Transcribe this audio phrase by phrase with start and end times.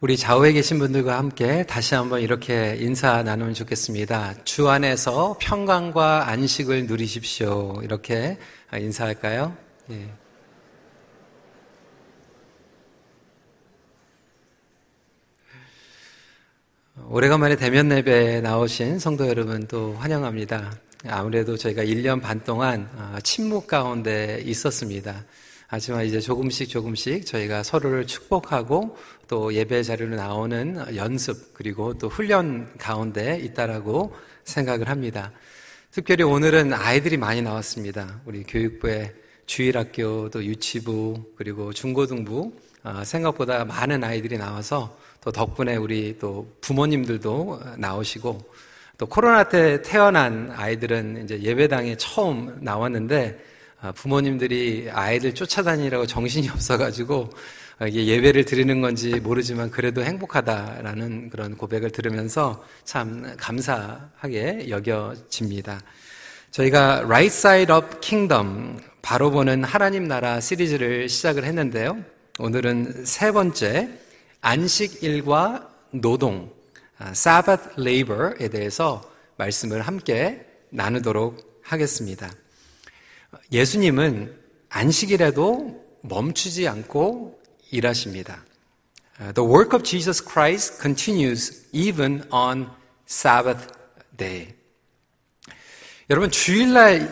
[0.00, 4.34] 우리 좌우에 계신 분들과 함께 다시 한번 이렇게 인사 나누면 좋겠습니다.
[4.44, 7.80] 주 안에서 평강과 안식을 누리십시오.
[7.82, 8.36] 이렇게
[8.76, 9.56] 인사할까요?
[9.90, 10.10] 예.
[17.08, 20.72] 오래간만에 대면 예배에 나오신 성도 여러분 또 환영합니다.
[21.06, 25.24] 아무래도 저희가 1년 반 동안 어, 침묵 가운데 있었습니다.
[25.66, 28.96] 하지만 이제 조금씩 조금씩 저희가 서로를 축복하고
[29.28, 34.14] 또 예배 자료로 나오는 연습 그리고 또 훈련 가운데 있다라고
[34.44, 35.32] 생각을 합니다.
[35.90, 38.20] 특별히 오늘은 아이들이 많이 나왔습니다.
[38.24, 39.14] 우리 교육부의
[39.46, 42.52] 주일학교 또 유치부 그리고 중고등부
[42.84, 48.38] 어, 생각보다 많은 아이들이 나와서 또 덕분에 우리 또 부모님들도 나오시고
[48.98, 53.53] 또 코로나 때 태어난 아이들은 이제 예배당에 처음 나왔는데 아,
[53.92, 57.30] 부모님들이 아이들 쫓아다니라고 정신이 없어가지고
[57.78, 65.80] 아, 예배를 드리는 건지 모르지만 그래도 행복하다라는 그런 고백을 들으면서 참 감사하게 여겨집니다.
[66.52, 71.98] 저희가 Right Side Up Kingdom 바로 보는 하나님 나라 시리즈를 시작을 했는데요.
[72.38, 73.88] 오늘은 세 번째
[74.40, 76.52] 안식 일과 노동
[76.98, 79.02] 아, Sabbath Labor에 대해서
[79.36, 82.30] 말씀을 함께 나누도록 하겠습니다.
[83.52, 84.34] 예수님은
[84.68, 88.44] 안식일에도 멈추지 않고 일하십니다.
[89.20, 92.68] Uh, the work of Jesus Christ continues even on
[93.06, 93.68] Sabbath
[94.16, 94.54] day.
[96.10, 97.08] 여러분, 주일날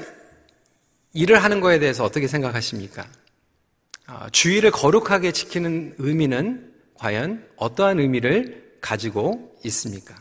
[1.14, 3.06] 일을 하는 거에 대해서 어떻게 생각하십니까?
[4.06, 10.14] 아, 주일을 거룩하게 지키는 의미는 과연 어떠한 의미를 가지고 있습니까?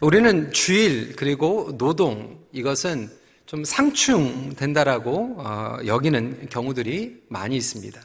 [0.00, 3.10] 우리는 주일 그리고 노동 이것은
[3.46, 8.00] 좀 상충된다라고 어, 여기는 경우들이 많이 있습니다.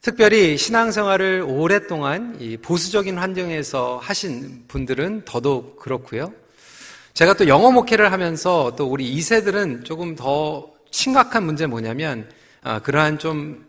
[0.00, 6.32] 특별히 신앙생활을 오랫동안 보수적인 환경에서 하신 분들은 더더욱 그렇고요.
[7.14, 12.28] 제가 또 영어 목회를 하면서 또 우리 2세들은 조금 더 심각한 문제 뭐냐면
[12.62, 13.64] 아, 그러한 좀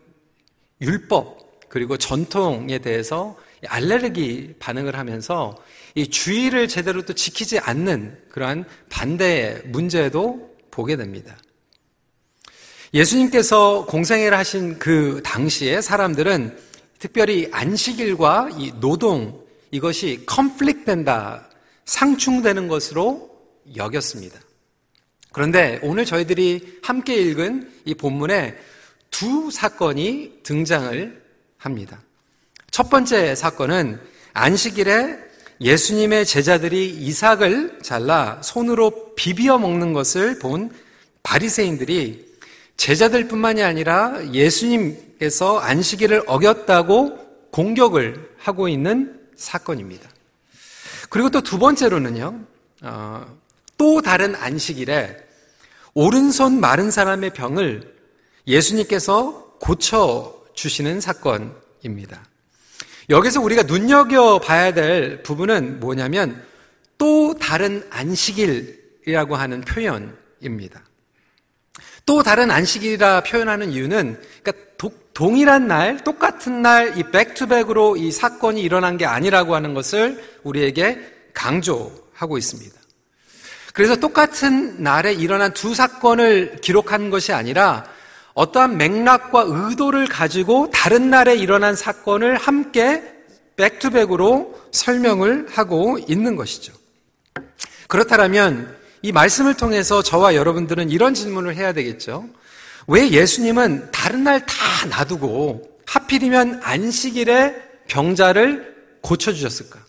[0.80, 3.36] 율법 그리고 전통에 대해서
[3.68, 5.56] 알레르기 반응을 하면서
[5.94, 11.36] 이 주의를 제대로 또 지키지 않는 그러한 반대의 문제도 보게 됩니다.
[12.92, 16.58] 예수님께서 공생애를 하신 그 당시에 사람들은
[16.98, 19.40] 특별히 안식일과 이 노동
[19.70, 21.48] 이것이 컨플릭 된다,
[21.84, 23.30] 상충되는 것으로
[23.76, 24.38] 여겼습니다.
[25.32, 28.56] 그런데 오늘 저희들이 함께 읽은 이 본문에
[29.10, 31.22] 두 사건이 등장을
[31.56, 32.02] 합니다.
[32.70, 34.00] 첫 번째 사건은
[34.34, 35.18] 안식일에
[35.62, 40.72] 예수님의 제자들이 이삭을 잘라 손으로 비비어 먹는 것을 본
[41.22, 42.26] 바리새인들이
[42.76, 47.16] 제자들뿐만이 아니라 예수님께서 안식일을 어겼다고
[47.52, 50.10] 공격을 하고 있는 사건입니다.
[51.08, 52.40] 그리고 또 두 번째로는요,
[52.82, 53.38] 어,
[53.76, 55.16] 또 다른 안식일에
[55.94, 57.94] 오른손 마른 사람의 병을
[58.46, 62.31] 예수님께서 고쳐 주시는 사건입니다.
[63.12, 66.42] 여기서 우리가 눈여겨봐야 될 부분은 뭐냐면
[66.96, 70.82] 또 다른 안식일이라고 하는 표현입니다.
[72.06, 78.62] 또 다른 안식일이라 표현하는 이유는 그러니까 도, 동일한 날, 똑같은 날, 이 백투백으로 이 사건이
[78.62, 80.98] 일어난 게 아니라고 하는 것을 우리에게
[81.34, 82.80] 강조하고 있습니다.
[83.74, 87.91] 그래서 똑같은 날에 일어난 두 사건을 기록한 것이 아니라
[88.34, 93.02] 어떠한 맥락과 의도를 가지고 다른 날에 일어난 사건을 함께
[93.56, 96.72] 백투백으로 설명을 하고 있는 것이죠.
[97.88, 102.24] 그렇다면 이 말씀을 통해서 저와 여러분들은 이런 질문을 해야 되겠죠.
[102.86, 107.54] 왜 예수님은 다른 날 다 놔두고 하필이면 안식일에
[107.88, 109.80] 병자를 고쳐주셨을까?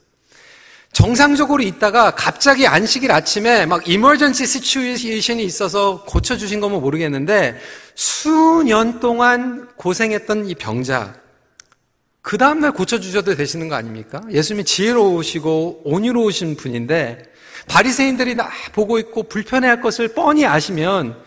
[0.93, 7.59] 정상적으로 있다가 갑자기 안식일 아침에 막 이머전시 시츄에이션이 있어서 고쳐주신 거면 모르겠는데
[7.95, 11.15] 수년 동안 고생했던 이 병자
[12.21, 14.21] 그 다음날 고쳐주셔도 되시는 거 아닙니까?
[14.31, 17.23] 예수님이 지혜로우시고 온유로우신 분인데
[17.67, 21.17] 바리새인들이 나 보고 있고 불편해할 것을 뻔히 아시면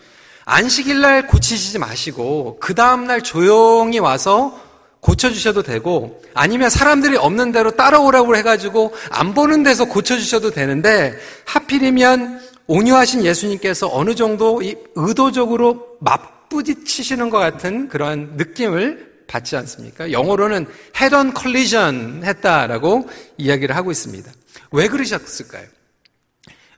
[0.45, 4.59] 안식일날 고치시지 마시고 그 다음날 조용히 와서
[4.99, 11.13] 고쳐주셔도 되고 아니면 사람들이 없는 대로 따라오라고 해가지고 안 보는 데서 고쳐주셔도 되는데
[11.45, 14.61] 하필이면 온유하신 예수님께서 어느 정도
[14.95, 20.11] 의도적으로 맞부딪히시는 것 같은 그런 느낌을 받지 않습니까?
[20.11, 20.65] 영어로는
[20.99, 24.31] head on collision 했다라고 이야기를 하고 있습니다.
[24.71, 25.65] 왜 그러셨을까요?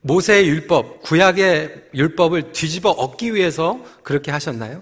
[0.01, 4.81] 모세의 율법, 구약의 율법을 뒤집어 얻기 위해서 그렇게 하셨나요?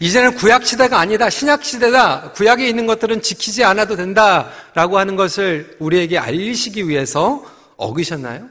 [0.00, 1.30] 이제는 구약 시대가 아니다.
[1.30, 2.32] 신약 시대다.
[2.32, 4.50] 구약에 있는 것들은 지키지 않아도 된다.
[4.74, 7.44] 라고 하는 것을 우리에게 알리시기 위해서
[7.76, 8.48] 어기셨나요?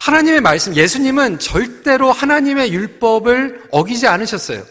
[0.00, 4.64] 하나님의 말씀, 예수님은 절대로 하나님의 율법을 어기지 않으셨어요.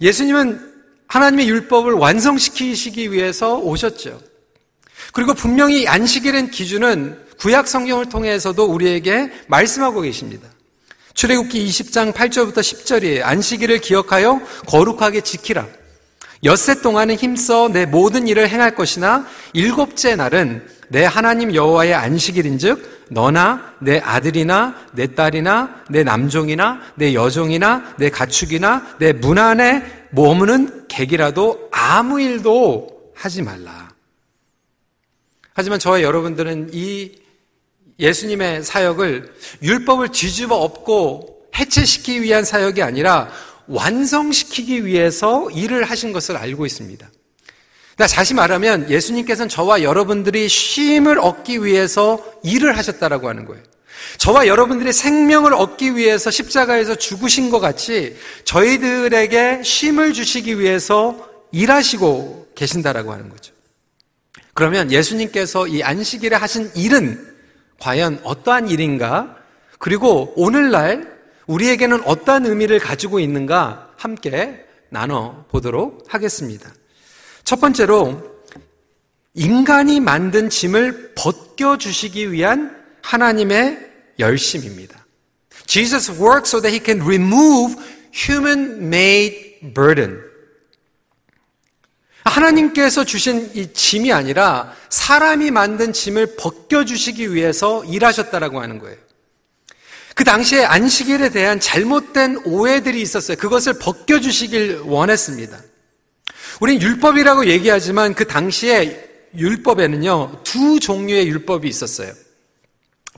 [0.00, 0.74] 예수님은
[1.08, 4.20] 하나님의 율법을 완성시키시기 위해서 오셨죠.
[5.12, 10.48] 그리고 분명히 안식일의 기준은 구약 성경을 통해서도 우리에게 말씀하고 계십니다.
[11.16, 13.22] 출애굽기 20장 8절부터 10절이에요.
[13.22, 15.66] 안식일을 기억하여 거룩하게 지키라.
[16.44, 23.74] 엿새 동안은 힘써 내 모든 일을 행할 것이나 일곱째 날은 내 하나님 여호와의 안식일인즉 너나
[23.80, 31.70] 내 아들이나 내 딸이나 내 남종이나 내 여종이나 내 가축이나 내 문 안에 머무는 객이라도
[31.72, 33.88] 아무 일도 하지 말라.
[35.54, 37.12] 하지만 저와 여러분들은 이
[37.98, 43.30] 예수님의 사역을 율법을 뒤집어 엎고 해체시키기 위한 사역이 아니라
[43.66, 47.08] 완성시키기 위해서 일을 하신 것을 알고 있습니다.
[47.96, 53.62] 다시 말하면 예수님께서는 저와 여러분들이 쉼을 얻기 위해서 일을 하셨다라고 하는 거예요.
[54.18, 63.12] 저와 여러분들이 생명을 얻기 위해서 십자가에서 죽으신 것 같이 저희들에게 쉼을 주시기 위해서 일하시고 계신다라고
[63.12, 63.54] 하는 거죠.
[64.52, 67.35] 그러면 예수님께서 이 안식일에 하신 일은
[67.80, 69.36] 과연 어떠한 일인가?
[69.78, 73.92] 그리고 오늘날 우리에게는 어떠한 의미를 가지고 있는가?
[73.96, 76.70] 함께 나눠 보도록 하겠습니다.
[77.44, 78.36] 첫 번째로
[79.34, 83.78] 인간이 만든 짐을 벗겨 주시기 위한 하나님의
[84.18, 85.06] 열심입니다.
[85.66, 87.76] Jesus works so that he can remove
[88.12, 90.25] human made burden.
[92.26, 98.96] 하나님께서 주신 이 짐이 아니라 사람이 만든 짐을 벗겨주시기 위해서 일하셨다라고 하는 거예요.
[100.14, 103.36] 그 당시에 안식일에 대한 잘못된 오해들이 있었어요.
[103.36, 105.60] 그것을 벗겨주시길 원했습니다.
[106.60, 109.04] 우린 율법이라고 얘기하지만 그 당시에
[109.36, 112.12] 율법에는요, 두 종류의 율법이 있었어요.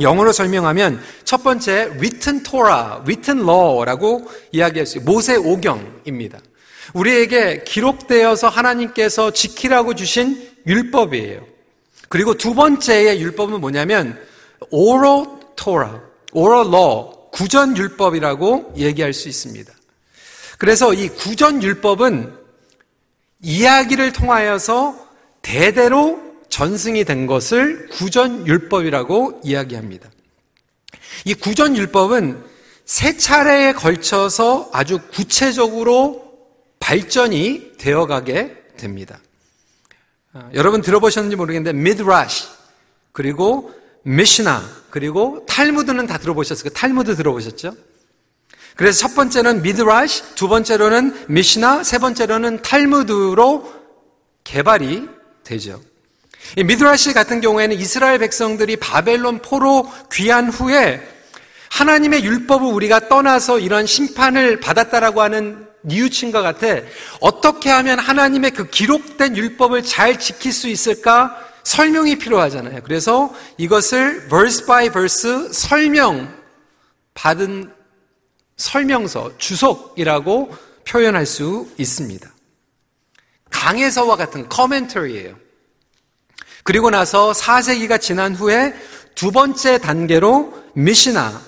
[0.00, 5.04] 영어로 설명하면 첫 번째 written Torah, written law라고 이야기할 수 있어요.
[5.04, 6.40] 모세 오경입니다.
[6.94, 11.46] 우리에게 기록되어서 하나님께서 지키라고 주신 율법이에요.
[12.08, 14.18] 그리고 두 번째의 율법은 뭐냐면
[14.70, 16.00] oral Torah,
[16.32, 19.72] oral law, 구전 율법이라고 얘기할 수 있습니다.
[20.56, 22.32] 그래서 이 구전 율법은
[23.42, 25.08] 이야기를 통하여서
[25.42, 30.10] 대대로 전승이 된 것을 구전 율법이라고 이야기합니다.
[31.24, 32.42] 이 구전 율법은
[32.84, 36.27] 세 차례에 걸쳐서 아주 구체적으로
[36.88, 39.20] 발전이 되어가게 됩니다.
[40.32, 42.46] 아, 여러분 들어보셨는지 모르겠는데 미드라시
[43.12, 43.74] 그리고
[44.04, 46.70] 미시나 그리고 탈무드는 다 들어보셨어요.
[46.70, 47.76] 탈무드 들어보셨죠?
[48.74, 53.70] 그래서 첫 번째는 미드라시, 두 번째로는 미시나, 세 번째로는 탈무드로
[54.44, 55.08] 개발이
[55.44, 55.82] 되죠.
[56.56, 61.06] 이 미드라시 같은 경우에는 이스라엘 백성들이 바벨론 포로 귀환 후에
[61.70, 66.66] 하나님의 율법을 우리가 떠나서 이런 심판을 받았다라고 하는 뉘우친 것 같아
[67.20, 72.82] 어떻게 하면 하나님의 그 기록된 율법을 잘 지킬 수 있을까 설명이 필요하잖아요.
[72.82, 76.34] 그래서 이것을 verse by verse 설명
[77.14, 77.72] 받은
[78.56, 80.54] 설명서, 주석이라고
[80.86, 82.28] 표현할 수 있습니다.
[83.50, 85.36] 강해서와 같은 커멘터리예요.
[86.64, 88.74] 그리고 나서 4세기가 지난 후에
[89.14, 91.40] 두 번째 단계로 미시나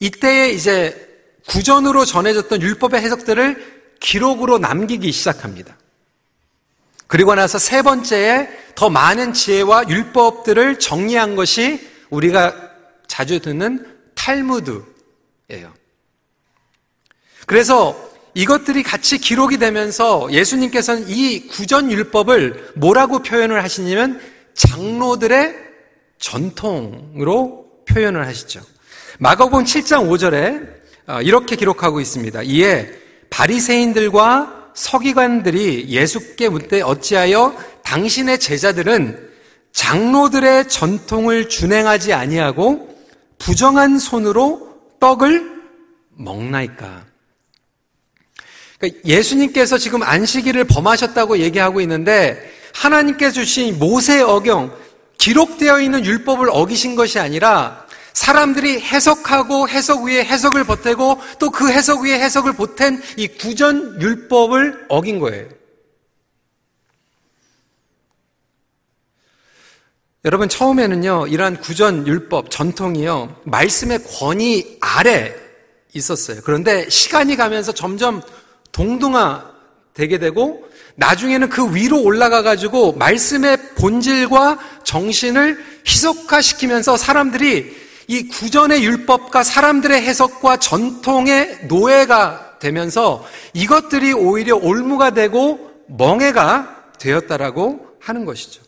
[0.00, 1.09] 이때에 이제
[1.50, 5.76] 구전으로 전해졌던 율법의 해석들을 기록으로 남기기 시작합니다.
[7.08, 12.54] 그리고 나서 세 번째에 더 많은 지혜와 율법들을 정리한 것이 우리가
[13.08, 15.74] 자주 듣는 탈무드예요.
[17.46, 24.20] 그래서 이것들이 같이 기록이 되면서 예수님께서는 이 구전 율법을 뭐라고 표현을 하시냐면
[24.54, 25.56] 장로들의
[26.20, 28.60] 전통으로 표현을 하시죠.
[29.18, 30.79] 마가복음 7장 5절에 어,
[31.22, 32.42] 이렇게 기록하고 있습니다.
[32.42, 32.90] 이에
[33.30, 39.30] 바리새인들과 서기관들이 예수께 묻되 어찌하여 당신의 제자들은
[39.72, 42.88] 장로들의 전통을 준행하지 아니하고
[43.38, 44.68] 부정한 손으로
[45.00, 45.60] 떡을
[46.16, 47.04] 먹나이까?
[48.78, 54.74] 그러니까 예수님께서 지금 안식일을 범하셨다고 얘기하고 있는데 하나님께서 주신 모세 어경
[55.18, 62.02] 기록되어 있는 율법을 어기신 것이 아니라 사람들이 해석하고 해석 위에 해석을 보태고 또 그 해석
[62.02, 65.48] 위에 해석을 보탠 이 구전 율법을 어긴 거예요.
[70.24, 75.34] 여러분 처음에는요 이러한 구전 율법 전통이요 말씀의 권위 아래
[75.94, 76.40] 있었어요.
[76.44, 78.22] 그런데 시간이 가면서 점점
[78.72, 79.50] 동등화
[79.94, 87.74] 되게 되고 나중에는 그 위로 올라가 가지고 말씀의 본질과 정신을 희석화시키면서 사람들이
[88.10, 93.24] 이 구전의 율법과 사람들의 해석과 전통의 노예가 되면서
[93.54, 98.62] 이것들이 오히려 올무가 되고 멍해가 되었다라고 하는 것이죠.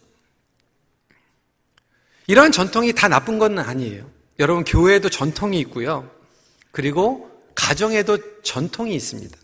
[2.29, 4.09] 이러한 전통이 다 나쁜 건 아니에요.
[4.39, 6.09] 여러분, 교회에도 전통이 있고요.
[6.71, 9.37] 그리고 가정에도 전통이 있습니다.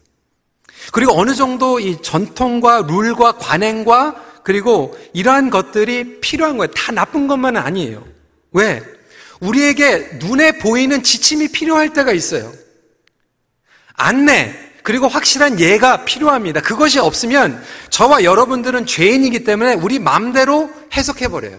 [0.93, 6.71] 그리고 어느 정도 이 전통과 룰과 관행과 그리고 이러한 것들이 필요한 거예요.
[6.71, 8.07] 다 나쁜 것만은 아니에요.
[8.53, 8.98] 왜?
[9.41, 12.53] 우리에게 눈에 보이는 지침이 필요할 때가 있어요.
[13.95, 16.61] 안내, 그리고 확실한 예가 필요합니다.
[16.61, 21.59] 그것이 없으면 저와 여러분들은 죄인이기 때문에 우리 마음대로 해석해버려요.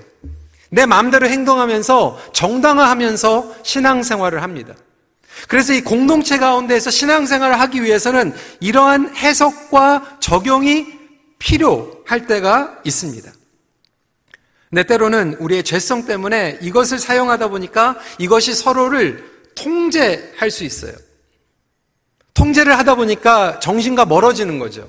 [0.72, 4.74] 내 마음대로 행동하면서 정당화하면서 신앙생활을 합니다.
[5.48, 10.88] 그래서 이 공동체 가운데에서 신앙생활을 하기 위해서는 이러한 해석과 적용이
[11.40, 13.32] 필요할 때가 있습니다.
[14.70, 19.24] 근데 때로는 우리의 죄성 때문에 이것을 사용하다 보니까 이것이 서로를
[19.56, 20.94] 통제할 수 있어요.
[22.36, 24.88] 통제를 하다 보니까 정신과 멀어지는 거죠.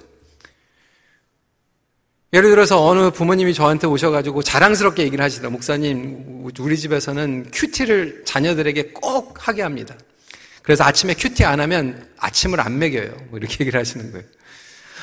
[2.33, 5.49] 예를 들어서 어느 부모님이 저한테 오셔가지고 자랑스럽게 얘기를 하시다.
[5.49, 9.97] 목사님, 우리 집에서는 큐티를 자녀들에게 꼭 하게 합니다.
[10.63, 13.11] 그래서 아침에 큐티 안 하면 아침을 안 먹여요.
[13.31, 14.25] 뭐 이렇게 얘기를 하시는 거예요.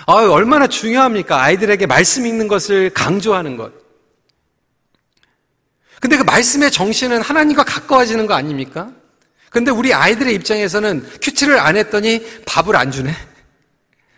[0.05, 1.41] 아, 얼마나 중요합니까?
[1.41, 3.87] 아이들에게 말씀 읽는 것을 강조하는 것.
[5.99, 8.91] 근데 그 말씀의 정신은 하나님과 가까워지는 거 아닙니까?
[9.49, 13.13] 근데 우리 아이들의 입장에서는 큐티를 안 했더니 밥을 안 주네?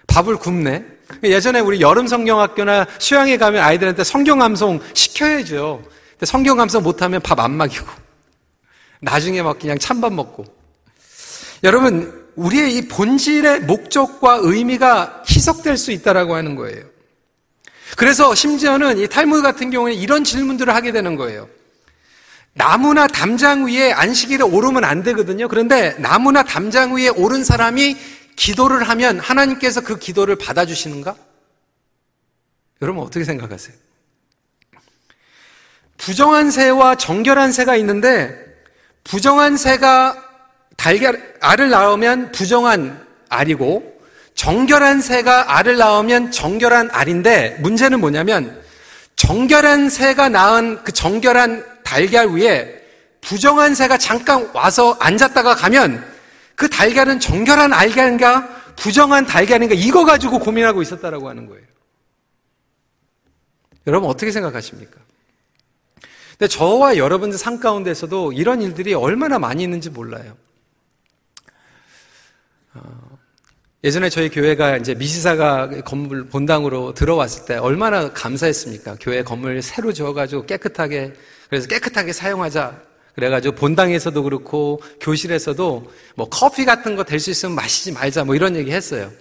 [0.07, 0.85] 밥을 굽네?
[1.23, 5.81] 예전에 우리 여름 성경학교나 수양에 가면 아이들한테 성경 감송 시켜야죠.
[6.11, 7.87] 근데 성경 감송 못하면 밥 안 먹이고.
[9.01, 10.45] 나중에 막 그냥 찬밥 먹고.
[11.63, 16.83] 여러분, 우리의 이 본질의 목적과 의미가 희석될 수 있다라고 하는 거예요.
[17.97, 21.47] 그래서 심지어는 이 탈무드 같은 경우에 이런 질문들을 하게 되는 거예요.
[22.59, 25.47] 나무나 담장 위에 안식일에 오르면 안 되거든요.
[25.47, 27.95] 그런데 나무나 담장 위에 오른 사람이
[28.35, 31.15] 기도를 하면 하나님께서 그 기도를 받아주시는가?
[32.81, 33.73] 여러분 어떻게 생각하세요?
[35.97, 38.35] 부정한 새와 정결한 새가 있는데
[39.05, 40.21] 부정한 새가
[40.75, 44.01] 달걀 알을 낳으면 부정한 알이고
[44.35, 48.61] 정결한 새가 알을 낳으면 정결한 알인데 문제는 뭐냐면
[49.15, 52.85] 정결한 새가 낳은 그 정결한 달걀 위에
[53.19, 56.05] 부정한 새가 잠깐 와서 앉았다가 가면
[56.53, 61.65] 그 달걀은 정결한 알걀인가 부정한 달걀인가 이거 가지고 고민하고 있었다라고 하는 거예요.
[63.87, 64.99] 여러분 어떻게 생각하십니까?
[66.37, 70.37] 근데 저와 여러분들 삶 가운데서도 이런 일들이 얼마나 많이 있는지 몰라요.
[72.75, 73.17] 어,
[73.83, 78.97] 예전에 저희 교회가 이제 미시사가 건물 본당으로 들어왔을 때 얼마나 감사했습니까?
[79.01, 81.13] 교회 건물 새로 지어가지고 깨끗하게
[81.49, 82.81] 그래서 깨끗하게 사용하자.
[83.15, 88.55] 그래가지고 본당에서도 그렇고 교실에서도 뭐 커피 같은 거 될 수 있으면 마시지 말자 뭐 이런
[88.55, 89.11] 얘기 했어요.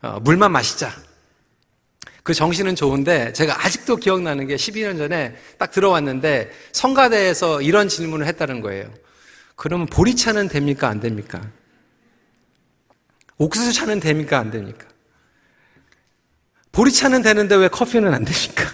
[0.00, 0.90] 어, 물만 마시자.
[2.22, 8.60] 그 정신은 좋은데 제가 아직도 기억나는 게 12년 전에 딱 들어왔는데 성가대에서 이런 질문을 했다는
[8.60, 8.92] 거예요.
[9.56, 10.88] 그러면 보리차는 됩니까?
[10.88, 11.40] 안 됩니까?
[13.38, 14.38] 옥수수 차는 됩니까?
[14.38, 14.86] 안 됩니까?
[16.72, 18.64] 보리차는 되는데 왜 커피는 안 됩니까?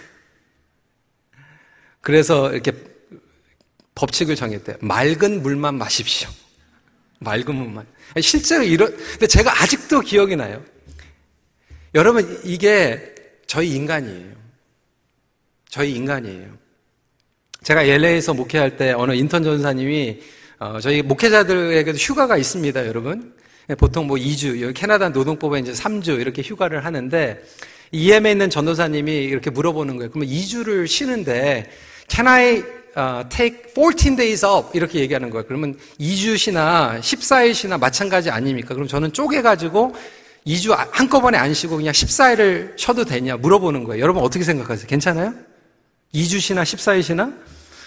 [2.04, 2.72] 그래서 이렇게
[3.94, 4.76] 법칙을 정했대요.
[4.80, 6.28] 맑은 물만 마십시오.
[7.20, 7.86] 맑은 물만.
[8.20, 10.62] 실제로 이런, 근데 제가 아직도 기억이 나요.
[11.94, 13.14] 여러분, 이게
[13.46, 14.34] 저희 인간이에요.
[15.70, 16.58] 저희 인간이에요.
[17.62, 20.20] 제가 LA에서 목회할 때 어느 인턴 전사님이
[20.58, 23.34] 어, 저희 목회자들에게도 휴가가 있습니다, 여러분.
[23.78, 27.42] 보통 뭐 2주, 여기 캐나다 노동법에 이제 3주 이렇게 휴가를 하는데
[27.92, 30.10] EM에 있는 전도사님이 이렇게 물어보는 거예요.
[30.10, 31.70] 그러면 2주를 쉬는데
[32.08, 32.62] Can I
[32.96, 34.70] uh, take 14 days off?
[34.74, 35.44] 이렇게 얘기하는 거예요.
[35.46, 38.74] 그러면 2주 쉬나 14일 쉬나 마찬가지 아닙니까?
[38.74, 39.94] 그럼 저는 쪼개가지고
[40.46, 44.02] 2주 한꺼번에 안 쉬고 그냥 14일을 쉬어도 되냐 물어보는 거예요.
[44.02, 44.86] 여러분 어떻게 생각하세요?
[44.86, 45.34] 괜찮아요?
[46.14, 47.32] 2주 쉬나 14일 쉬나?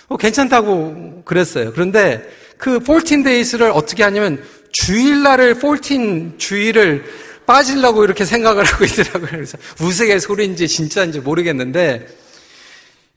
[0.08, 1.72] 어, 괜찮다고 그랬어요.
[1.74, 7.06] 그런데 그 14days를 어떻게 하냐면 주일날을 14 주일을
[7.46, 9.30] 빠지려고 이렇게 생각을 하고 있더라고요.
[9.32, 12.08] 그래서 우스갯소리인지 진짜인지 모르겠는데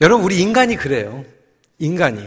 [0.01, 1.25] 여러분, 우리 인간이 그래요.
[1.79, 2.27] 인간이.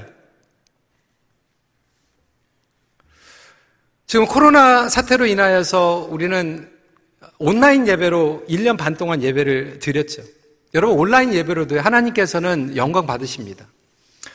[4.05, 6.69] 지금 코로나 사태로 인하여서 우리는
[7.39, 10.21] 온라인 예배로 1년 반 동안 예배를 드렸죠.
[10.75, 13.67] 여러분, 온라인 예배로도 하나님께서는 영광 받으십니다.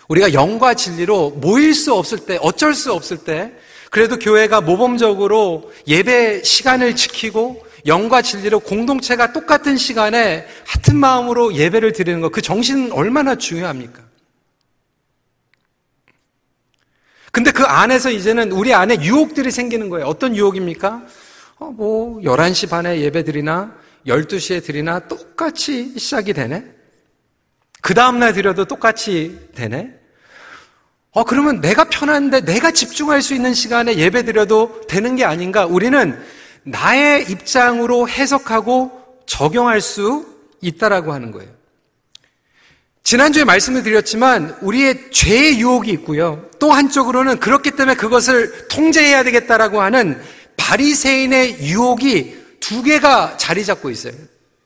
[0.08, 3.52] 우리가 영과 진리로 모일 수 없을 때, 어쩔 수 없을 때,
[3.90, 12.20] 그래도 교회가 모범적으로 예배 시간을 지키고 영과 진리로 공동체가 똑같은 시간에 같은 마음으로 예배를 드리는
[12.20, 14.02] 것, 그 정신은 얼마나 중요합니까?
[17.30, 20.06] 근데 그 안에서 이제는 우리 안에 유혹들이 생기는 거예요.
[20.06, 21.02] 어떤 유혹입니까?
[21.58, 23.74] 어, 뭐, 11시 반에 예배 드리나,
[24.06, 26.64] 12시에 드리나 똑같이 시작이 되네?
[27.80, 29.94] 그 다음날 드려도 똑같이 되네?
[31.12, 35.66] 어, 그러면 내가 편한데 내가 집중할 수 있는 시간에 예배 드려도 되는 게 아닌가?
[35.66, 36.18] 우리는
[36.70, 38.90] 나의 입장으로 해석하고
[39.26, 40.26] 적용할 수
[40.60, 41.50] 있다라고 하는 거예요.
[43.04, 46.46] 지난주에 말씀을 드렸지만 우리의 죄의 유혹이 있고요.
[46.58, 50.20] 또 한쪽으로는 그렇기 때문에 그것을 통제해야 되겠다라고 하는
[50.58, 54.12] 바리새인의 유혹이 두 개가 자리 잡고 있어요.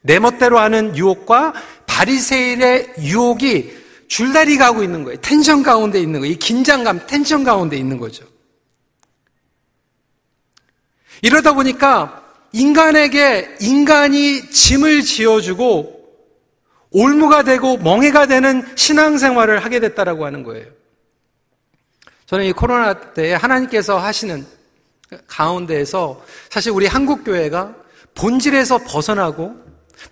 [0.00, 1.52] 내 멋대로 하는 유혹과
[1.86, 5.20] 바리새인의 유혹이 줄다리 가고 있는 거예요.
[5.20, 6.34] 텐션 가운데 있는 거예요.
[6.34, 8.24] 이 긴장감, 텐션 가운데 있는 거죠.
[11.22, 16.02] 이러다 보니까 인간에게 인간이 짐을 지어주고
[16.90, 20.66] 올무가 되고 멍해가 되는 신앙생활을 하게 됐다라고 하는 거예요.
[22.26, 24.46] 저는 이 코로나 때 하나님께서 하시는
[25.26, 27.74] 가운데에서 사실 우리 한국 교회가
[28.14, 29.54] 본질에서 벗어나고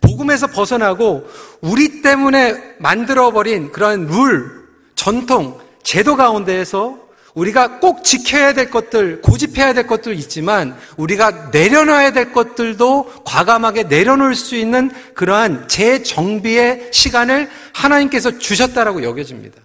[0.01, 1.29] 복음에서 벗어나고
[1.61, 6.99] 우리 때문에 만들어버린 그런 룰, 전통, 제도 가운데에서
[7.35, 14.35] 우리가 꼭 지켜야 될 것들, 고집해야 될 것들 있지만 우리가 내려놔야 될 것들도 과감하게 내려놓을
[14.35, 19.61] 수 있는 그러한 재정비의 시간을 하나님께서 주셨다라고 여겨집니다.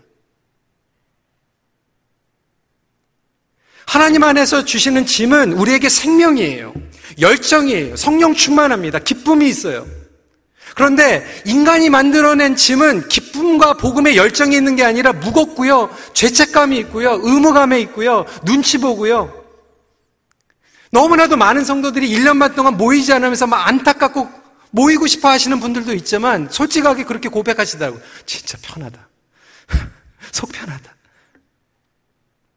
[3.88, 6.74] 하나님 안에서 주시는 짐은 우리에게 생명이에요.
[7.20, 7.96] 열정이에요.
[7.96, 9.00] 성령 충만합니다.
[9.00, 9.88] 기쁨이 있어요.
[10.76, 15.90] 그런데 인간이 만들어낸 짐은 기쁨과 복음의 열정이 있는 게 아니라 무겁고요.
[16.14, 17.18] 죄책감이 있고요.
[17.24, 18.26] 의무감에 있고요.
[18.44, 19.46] 눈치 보고요.
[20.92, 24.30] 너무나도 많은 성도들이 1년 반 동안 모이지 않으면서 막 안타깝고
[24.72, 28.02] 모이고 싶어 하시는 분들도 있지만 솔직하게 그렇게 고백하시더라고요.
[28.26, 29.08] 진짜 편하다.
[30.34, 30.94] 속 편하다.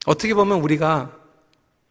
[0.06, 1.12] 어떻게 보면 우리가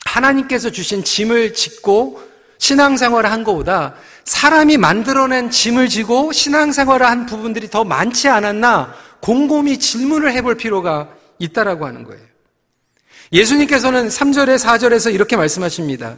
[0.04, 2.22] 하나님께서 주신 짐을 짓고
[2.60, 3.93] 신앙생활을 한 것보다
[4.24, 11.86] 사람이 만들어낸 짐을 지고 신앙생활을 한 부분들이 더 많지 않았나 곰곰이 질문을 해볼 필요가 있다라고
[11.86, 12.22] 하는 거예요.
[13.32, 16.15] 예수님께서는 3절에 4절에서 이렇게 말씀하십니다.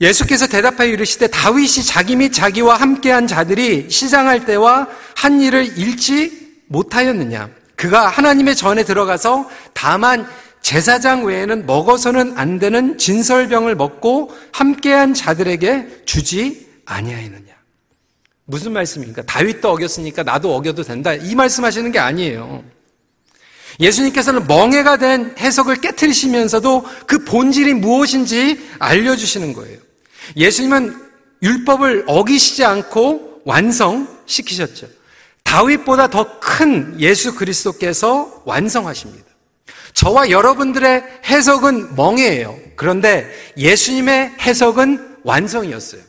[0.00, 7.50] 예수께서 대답하여 이르시되 다윗이 자기 및 자기와 함께한 자들이 시장할 때와 한 일을 잃지 못하였느냐?
[7.74, 10.28] 그가 하나님의 전에 들어가서 다만
[10.68, 17.54] 제사장 외에는 먹어서는 안 되는 진설병을 먹고 함께한 자들에게 주지 아니하였느냐.
[18.44, 19.22] 무슨 말씀입니까?
[19.22, 21.14] 다윗도 어겼으니까 나도 어겨도 된다.
[21.14, 22.62] 이 말씀하시는 게 아니에요.
[23.80, 29.78] 예수님께서는 멍해가 된 해석을 깨뜨리시면서도 그 본질이 무엇인지 알려주시는 거예요.
[30.36, 30.94] 예수님은
[31.42, 34.86] 율법을 어기시지 않고 완성시키셨죠.
[35.44, 39.27] 다윗보다 더 큰 예수 그리스도께서 완성하십니다.
[39.94, 42.56] 저와 여러분들의 해석은 멍해예요.
[42.76, 46.08] 그런데 예수님의 해석은 완성이었어요.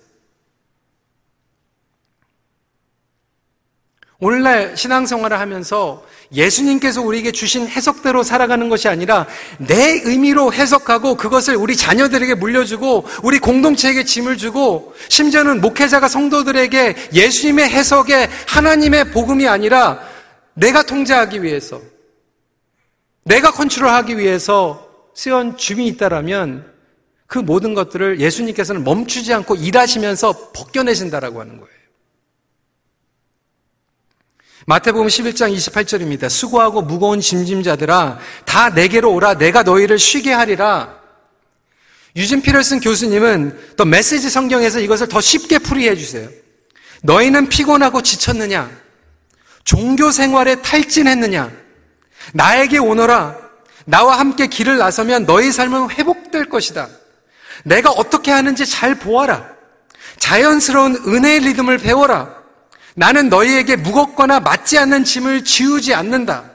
[4.22, 9.26] 오늘날 신앙생활을 하면서 예수님께서 우리에게 주신 해석대로 살아가는 것이 아니라
[9.58, 17.70] 내 의미로 해석하고 그것을 우리 자녀들에게 물려주고 우리 공동체에게 짐을 주고 심지어는 목회자가 성도들에게 예수님의
[17.70, 20.00] 해석에 하나님의 복음이 아니라
[20.54, 21.80] 내가 통제하기 위해서
[23.30, 26.74] 내가 컨트롤하기 위해서 쓰여온 줌이 있다라면
[27.28, 31.80] 그 모든 것들을 예수님께서는 멈추지 않고 일하시면서 벗겨내신다라고 하는 거예요.
[34.65, 36.28] 마태복음 11장 28절입니다.
[36.28, 40.98] 수고하고 무거운 짐짐자들아 다 내게로 오라 내가 너희를 쉬게 하리라.
[42.15, 46.28] 유진 피럴슨 교수님은 또 메시지 성경에서 이것을 더 쉽게 풀이해 주세요.
[47.04, 48.72] 너희는 피곤하고 지쳤느냐?
[49.63, 51.69] 종교 생활에 탈진했느냐?
[52.34, 53.36] 나에게 오너라.
[53.86, 56.88] 나와 함께 길을 나서면 너희 삶은 회복될 것이다.
[57.63, 59.50] 내가 어떻게 하는지 잘 보아라.
[60.18, 62.34] 자연스러운 은혜의 리듬을 배워라.
[62.96, 66.52] 나는 너희에게 무겁거나 맞지 않는 짐을 지우지 않는다.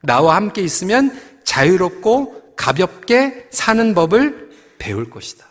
[0.00, 5.47] 나와 함께 있으면 자유롭고 가볍게 사는 법을 배울 것이다.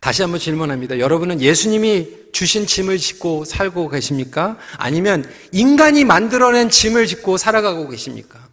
[0.00, 0.98] 다시 한번 질문합니다.
[0.98, 4.56] 여러분은 예수님이 주신 짐을 짓고 살고 계십니까?
[4.78, 8.49] 아니면 인간이 만들어낸 짐을 짓고 살아가고 계십니까?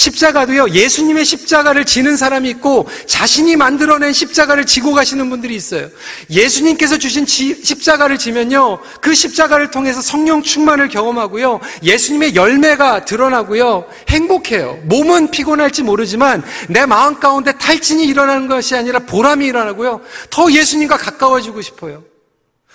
[0.00, 5.90] 십자가도요, 예수님의 십자가를 지는 사람이 있고 자신이 만들어낸 십자가를 지고 가시는 분들이 있어요.
[6.30, 14.80] 예수님께서 주신 지, 십자가를 지면요, 그 십자가를 통해서 성령 충만을 경험하고요, 예수님의 열매가 드러나고요, 행복해요.
[14.84, 21.60] 몸은 피곤할지 모르지만 내 마음 가운데 탈진이 일어나는 것이 아니라 보람이 일어나고요, 더 예수님과 가까워지고
[21.60, 22.04] 싶어요.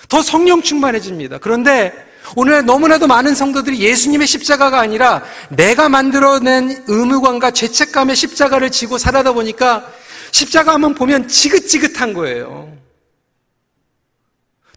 [0.10, 1.40] 더 성령 충만해집니다.
[1.40, 2.05] 그런데
[2.36, 9.86] 오늘 너무나도 많은 성도들이 예수님의 십자가가 아니라 내가 만들어낸 의무감과 죄책감의 십자가를 지고 살아다 보니까
[10.32, 12.76] 십자가 한번 보면 지긋지긋한 거예요.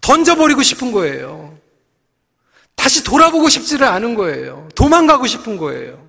[0.01, 1.59] 던져버리고 싶은 거예요.
[2.75, 4.69] 다시 돌아보고 싶지를 않은 거예요.
[4.75, 6.09] 도망가고 싶은 거예요.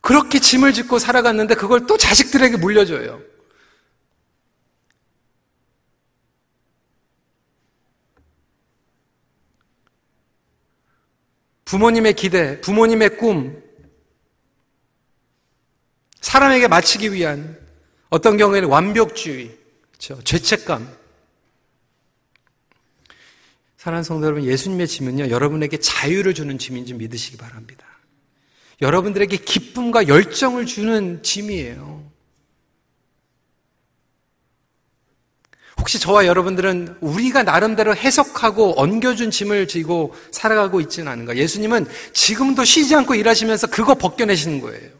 [0.00, 3.20] 그렇게 짐을 짓고 살아갔는데 그걸 또 자식들에게 물려줘요.
[11.68, 13.62] 부모님의 기대, 부모님의 꿈,
[16.22, 17.58] 사람에게 맞추기 위한
[18.08, 19.54] 어떤 경우에는 완벽주의,
[19.90, 20.18] 그렇죠?
[20.24, 20.90] 죄책감.
[23.76, 27.86] 사랑하는 성도 여러분, 예수님의 짐은요, 여러분에게 자유를 주는 짐인 줄 믿으시기 바랍니다.
[28.80, 32.10] 여러분들에게 기쁨과 열정을 주는 짐이에요.
[35.78, 41.36] 혹시 저와 여러분들은 우리가 나름대로 해석하고 엉겨준 짐을 지고 살아가고 있지는 않은가?
[41.36, 44.90] 예수님은 지금도 쉬지 않고 일하시면서 그거 벗겨내시는 거예요.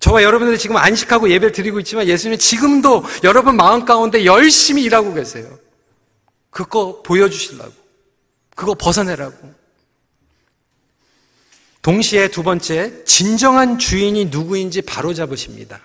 [0.00, 5.58] 저와 여러분들이 지금 안식하고 예배를 드리고 있지만 예수님은 지금도 여러분 마음 가운데 열심히 일하고 계세요.
[6.50, 7.72] 그거 보여주시려고.
[8.54, 9.64] 그거 벗어내라고.
[11.80, 15.80] 동시에 두 번째, 진정한 주인이 누구인지 바로 잡으십니다.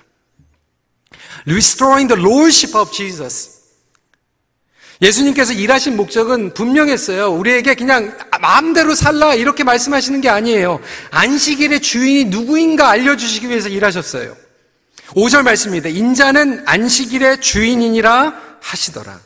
[1.48, 3.60] Restoring the Lordship of Jesus.
[5.02, 7.32] 예수님께서 일하신 목적은 분명했어요.
[7.32, 10.82] 우리에게 그냥 마음대로 살라 이렇게 말씀하시는 게 아니에요.
[11.12, 14.36] 안식일의 주인이 누구인가 알려주시기 위해서 일하셨어요.
[15.10, 15.90] 5절 말씀입니다.
[15.90, 19.22] 인자는 안식일의 주인이니라 하시더라.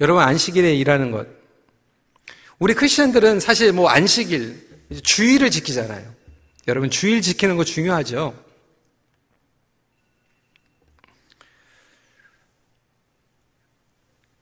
[0.00, 1.26] 여러분 안식일에 일하는 것
[2.58, 4.68] 우리 크리스천들은 사실 뭐 안식일,
[5.02, 6.21] 주일을 지키잖아요.
[6.68, 8.34] 여러분 주일 지키는 거 중요하죠.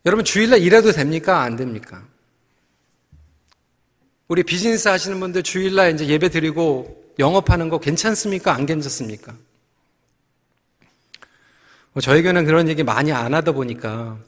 [0.06, 1.42] 여러분 주일날 일해도 됩니까?
[1.42, 2.06] 안 됩니까?
[4.28, 8.54] 우리 비즈니스 하시는 분들 주일날 이제 예배 드리고 영업하는 거 괜찮습니까?
[8.54, 9.37] 안 괜찮습니까?
[11.92, 14.18] 뭐 저희 교회는 그런 얘기 많이 안 하다 보니까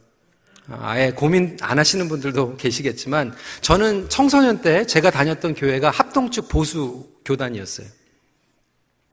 [0.70, 7.86] 아예 고민 안 하시는 분들도 계시겠지만 저는 청소년 때 제가 다녔던 교회가 합동측 보수 교단이었어요.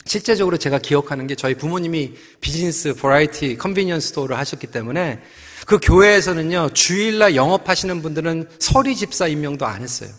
[0.05, 5.21] 실제적으로 제가 기억하는 게 저희 부모님이 비즈니스 variety convenience store를 하셨기 때문에
[5.67, 10.09] 그 교회에서는요 주일날 영업하시는 분들은 서리 집사 임명도 안 했어요.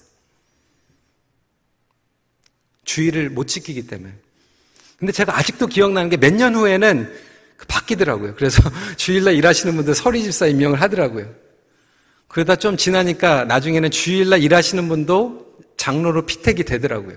[2.84, 4.12] 주일을 못 지키기 때문에.
[4.98, 7.29] 근데 제가 아직도 기억나는 게 몇 년 후에는
[7.68, 8.34] 바뀌더라고요.
[8.36, 8.62] 그래서
[8.96, 11.32] 주일날 일하시는 분들 서리집사 임명을 하더라고요.
[12.28, 17.16] 그러다 좀 지나니까 나중에는 주일날 일하시는 분도 장로로 피택이 되더라고요.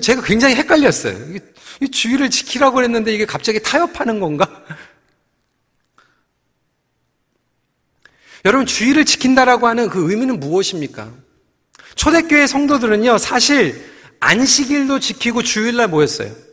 [0.00, 1.36] 제가 굉장히 헷갈렸어요.
[1.80, 4.64] 이 주일을 지키라고 했는데 이게 갑자기 타협하는 건가?
[8.44, 11.12] 여러분, 주일을 지킨다라고 하는 그 의미는 무엇입니까?
[11.96, 13.84] 초대교회 성도들은요, 사실
[14.20, 16.45] 안식일도 지키고 주일날 모였어요.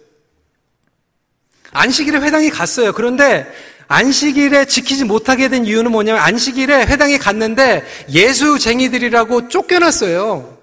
[1.74, 2.94] 안식일에 회당에 갔어요.
[2.94, 3.46] 그런데
[3.88, 10.58] 안식일에 지키지 못하게 된 이유는 뭐냐면 안식일에 회당에 갔는데 예수쟁이들이라고 쫓겨났어요.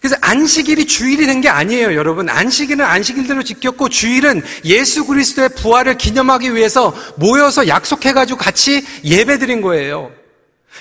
[0.00, 2.28] 그래서 안식일이 주일이 된 게 아니에요, 여러분.
[2.28, 10.12] 안식일은 안식일대로 지켰고 주일은 예수 그리스도의 부활을 기념하기 위해서 모여서 약속해 가지고 같이 예배드린 거예요.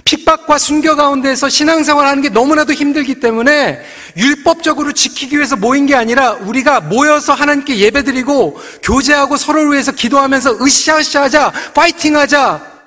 [0.03, 3.81] 핍박과 순교 가운데서 신앙생활 하는 게 너무나도 힘들기 때문에
[4.15, 11.51] 율법적으로 지키기 위해서 모인 게 아니라 우리가 모여서 하나님께 예배드리고 교제하고 서로를 위해서 기도하면서 으쌰으쌰하자,
[11.73, 12.77] 파이팅하자,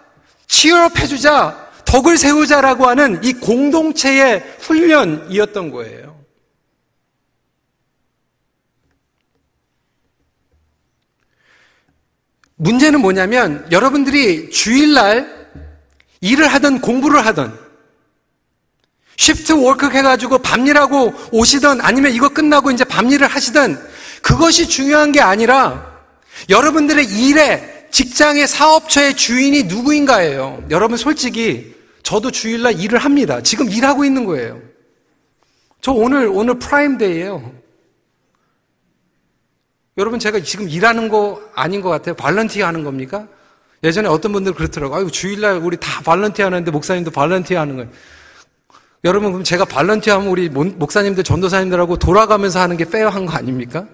[0.46, 6.20] cheer up 해주자, 덕을 세우자라고 하는 이 공동체의 훈련이었던 거예요.
[12.56, 15.39] 문제는 뭐냐면 여러분들이 주일날
[16.20, 17.52] 일을 하든 공부를 하든
[19.16, 23.78] shift work 해가지고 밤일하고 오시든 아니면 이거 끝나고 이제 밤일을 하시든
[24.22, 25.90] 그것이 중요한 게 아니라
[26.48, 30.64] 여러분들의 일에 직장의 사업처의 주인이 누구인가예요.
[30.70, 33.42] 여러분 솔직히 저도 주일날 일을 합니다.
[33.42, 34.60] 지금 일하고 있는 거예요.
[35.80, 37.52] 저 오늘 오늘 prime day예요.
[39.98, 42.14] 여러분 제가 지금 일하는 거 아닌 것 같아요.
[42.14, 43.26] volunteer 하는 겁니까?
[43.82, 44.98] 예전에 어떤 분들 그렇더라고요.
[44.98, 47.90] 아유, 주일날 우리 다 volunteer 하는데 목사님도 volunteer 하는 거예요.
[49.04, 53.86] 여러분, 그럼 제가 volunteer 하면 우리 목사님들, 전도사님들하고 돌아가면서 하는 게 fair한 거 아닙니까?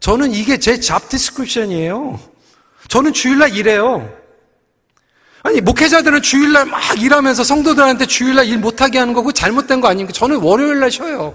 [0.00, 2.18] 저는 이게 제 잡 디스크립션이에요.
[2.88, 4.10] 저는 주일날 일해요.
[5.42, 10.12] 아니, 목회자들은 주일날 막 일하면서 성도들한테 주일날 일 못하게 하는 거, 그거 잘못된 거 아닙니까?
[10.12, 11.34] 저는 월요일날 쉬어요.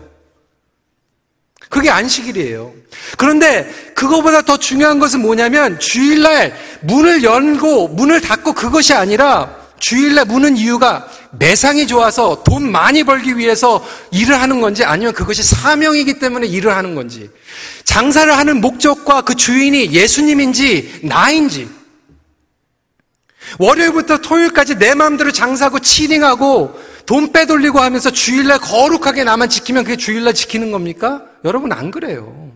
[1.72, 2.74] 그게 안식일이에요.
[3.18, 3.64] 그런데
[3.96, 11.08] 그거보다 더 중요한 것은 뭐냐면 주일날 문을 열고 문을 닫고 그것이 아니라 주일날 문은 이유가
[11.40, 16.94] 매상이 좋아서 돈 많이 벌기 위해서 일을 하는 건지 아니면 그것이 사명이기 때문에 일을 하는
[16.94, 17.30] 건지
[17.86, 21.70] 장사를 하는 목적과 그 주인이 예수님인지 나인지
[23.60, 30.34] 월요일부터 토요일까지 내 마음대로 장사하고 치링하고 돈 빼돌리고 하면서 주일날 거룩하게 나만 지키면 그게 주일날
[30.34, 31.31] 지키는 겁니까?
[31.44, 32.56] 여러분 안 그래요.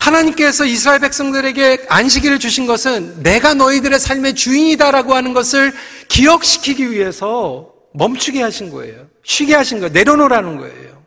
[0.00, 5.72] 하나님께서 이스라엘 백성들에게 안식일을 주신 것은 내가 너희들의 삶의 주인이다라고 하는 것을
[6.08, 9.08] 기억시키기 위해서 멈추게 하신 거예요.
[9.24, 9.92] 쉬게 하신 거예요.
[9.92, 11.02] 내려놓으라는 거예요.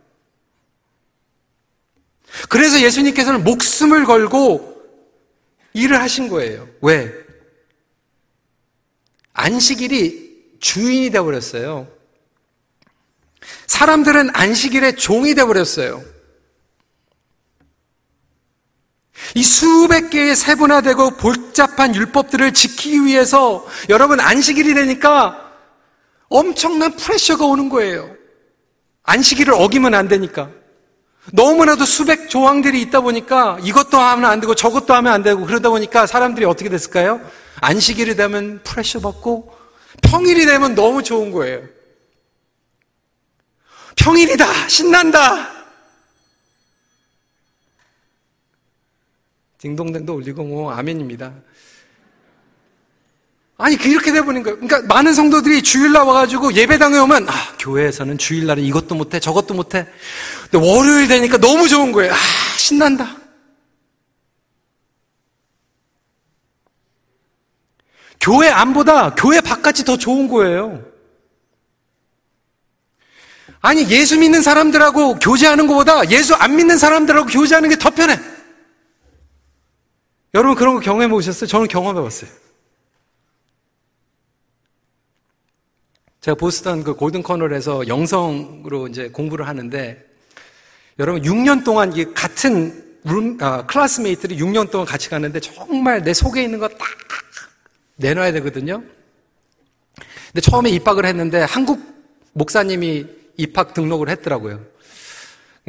[2.49, 4.81] 그래서 예수님께서는 목숨을 걸고
[5.73, 6.67] 일을 하신 거예요.
[6.81, 7.13] 왜?
[9.33, 11.87] 안식일이 주인이 되어버렸어요.
[13.67, 16.03] 사람들은 안식일의 종이 되어버렸어요.
[19.35, 25.51] 이 수백 개의 세분화되고 복잡한 율법들을 지키기 위해서 여러분 안식일이 되니까
[26.27, 28.15] 엄청난 프레셔가 오는 거예요.
[29.03, 30.49] 안식일을 어기면 안 되니까.
[31.33, 36.07] 너무나도 수백 조항들이 있다 보니까 이것도 하면 안 되고 저것도 하면 안 되고 그러다 보니까
[36.07, 37.21] 사람들이 어떻게 됐을까요?
[37.61, 39.53] 안식일이 되면 프레셔 받고
[40.01, 41.61] 평일이 되면 너무 좋은 거예요.
[44.01, 44.67] 평일이다!
[44.67, 45.49] 신난다!
[49.59, 51.31] 딩동댕도 올리고 뭐 아멘입니다.
[53.57, 54.57] 아니 이렇게 돼버린 거예요.
[54.57, 59.87] 그러니까 많은 성도들이 주일날 와가지고 예배당에 오면 아 교회에서는 주일날은 이것도 못해 저것도 못해.
[60.49, 62.11] 근데 월요일 되니까 너무 좋은 거예요.
[62.11, 62.17] 아
[62.57, 63.15] 신난다.
[68.19, 70.90] 교회 안보다 교회 바깥이 더 좋은 거예요.
[73.61, 78.19] 아니 예수 믿는 사람들하고 교제하는 것보다 예수 안 믿는 사람들하고 교제하는 게 더 편해.
[80.33, 81.47] 여러분 그런 거 경험해 보셨어요?
[81.47, 82.29] 저는 경험해 봤어요.
[86.21, 90.05] 제가 보스턴 그 Gordon-Conwell에서 영성으로 이제 공부를 하는데
[90.99, 96.43] 여러분 6년 동안 이 같은 룸, 아, classmate들이 6년 동안 같이 가는데 정말 내 속에
[96.43, 96.77] 있는 거 딱
[97.97, 98.83] 내놔야 되거든요.
[100.27, 101.81] 근데 처음에 입학을 했는데 한국
[102.33, 103.05] 목사님이
[103.41, 104.63] 입학 등록을 했더라고요.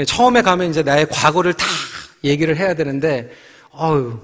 [0.07, 1.67] 처음에 가면 이제 나의 과거를 다
[2.25, 3.31] 얘기를 해야 되는데,
[3.75, 4.21] 어유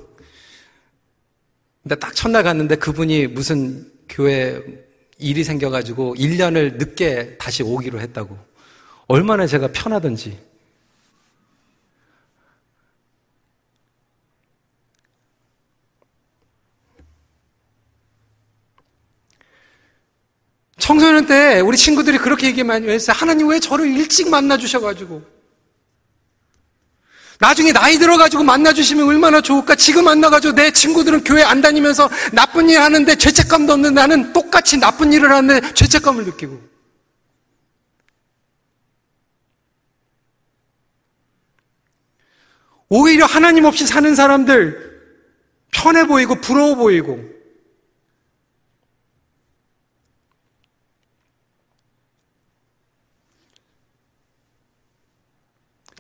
[1.83, 4.63] 근데 딱 첫날 갔는데 그분이 무슨 교회
[5.19, 8.37] 일이 생겨가지고 1년을 늦게 다시 오기로 했다고.
[9.07, 10.39] 얼마나 제가 편하던지.
[20.89, 23.15] 청소년 때 우리 친구들이 그렇게 얘기 많이 했어요.
[23.15, 25.23] 하나님 왜 저를 일찍 만나주셔가지고.
[27.39, 29.75] 나중에 나이 들어가지고 만나주시면 얼마나 좋을까?
[29.75, 35.13] 지금 만나가지고 내 친구들은 교회 안 다니면서 나쁜 일 하는데 죄책감도 없는 나는 똑같이 나쁜
[35.13, 36.59] 일을 하는데 죄책감을 느끼고.
[42.89, 45.03] 오히려 하나님 없이 사는 사람들
[45.71, 47.38] 편해 보이고 부러워 보이고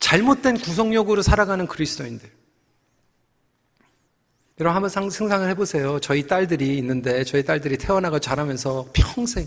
[0.08, 2.30] 잘못된 구속력으로 살아가는 그리스도인들.
[4.58, 6.00] 여러분 한번 상상을 해보세요.
[6.00, 9.46] 저희 딸들이 있는데 저희 딸들이 태어나가 자라면서 평생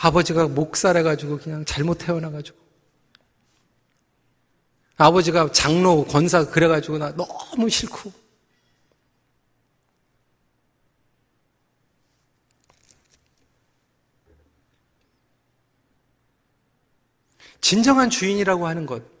[0.00, 2.58] 아버지가 목살해가지고 그냥 잘못 태어나가지고
[4.98, 8.12] 아버지가 장로 권사 그래가지고 나 너무 싫고
[17.62, 19.11] 진정한 주인이라고 하는 것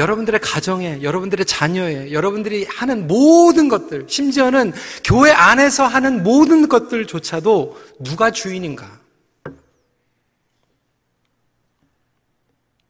[0.00, 4.72] 여러분들의 가정에, 여러분들의 자녀에, 여러분들이 하는 모든 것들, 심지어는
[5.04, 8.98] 교회 안에서 하는 모든 것들조차도 누가 주인인가?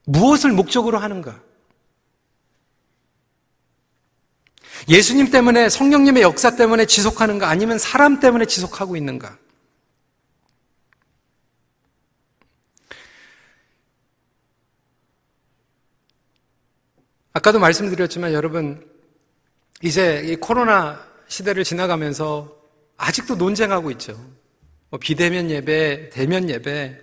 [0.07, 1.41] 무엇을 목적으로 하는가?
[4.89, 9.37] 예수님 때문에 성령님의 역사 때문에 지속하는가 아니면 사람 때문에 지속하고 있는가?
[17.33, 18.85] 아까도 말씀드렸지만 여러분,
[19.83, 22.57] 이제 이 코로나 시대를 지나가면서
[22.97, 24.19] 아직도 논쟁하고 있죠.
[24.91, 27.01] 뭐 비대면 예배, 대면 예배.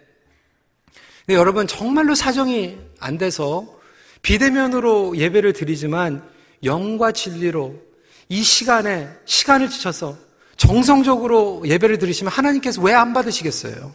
[1.25, 3.79] 근데 여러분, 정말로 사정이 안 돼서
[4.21, 6.27] 비대면으로 예배를 드리지만
[6.63, 7.81] 영과 진리로
[8.29, 10.17] 이 시간에, 시간을 지쳐서
[10.57, 13.93] 정성적으로 예배를 드리시면 하나님께서 왜 안 받으시겠어요?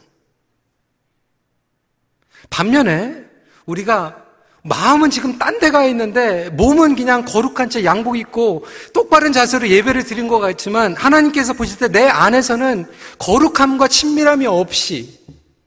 [2.48, 3.24] 반면에
[3.66, 4.24] 우리가
[4.64, 10.04] 마음은 지금 딴 데 가 있는데 몸은 그냥 거룩한 채 양복 입고 똑바른 자세로 예배를
[10.04, 12.86] 드린 것 같지만 하나님께서 보실 때 내 안에서는
[13.18, 15.20] 거룩함과 친밀함이 없이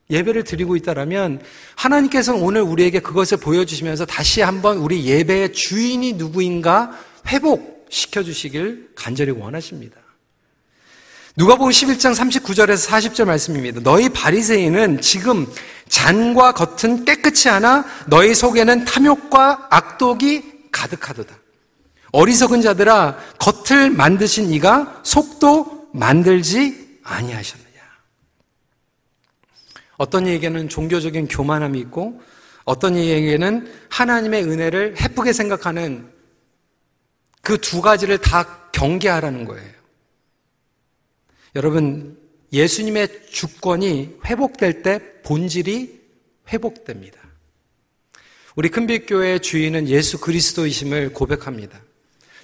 [0.10, 1.42] 예배를 드리고 있다라면
[1.76, 6.92] 하나님께서는 오늘 우리에게 그것을 보여주시면서 다시 한번 우리 예배의 주인이 누구인가
[7.28, 9.98] 회복시켜 주시길 간절히 원하십니다.
[11.38, 13.82] 누가복음 11장 39절에서 40절 말씀입니다.
[13.84, 15.46] 너희 바리새인은 지금
[15.90, 21.36] 잔과 겉은 깨끗이 하나 너희 속에는 탐욕과 악독이 가득하도다.
[22.12, 27.66] 어리석은 자들아 겉을 만드신 이가 속도 만들지 아니하셨느냐.
[29.98, 32.22] 어떤 이에게는 종교적인 교만함이 있고
[32.64, 36.12] 어떤 이에게는 하나님의 은혜를 해프게 생각하는
[37.42, 39.72] 그 두 가지를 다 경계하라는 거예요.
[41.56, 42.18] 여러분,
[42.56, 46.00] 예수님의 주권이 회복될 때 본질이
[46.52, 47.20] 회복됩니다.
[48.56, 51.78] 우리 큰빛교회의 주인은 예수 그리스도이심을 고백합니다.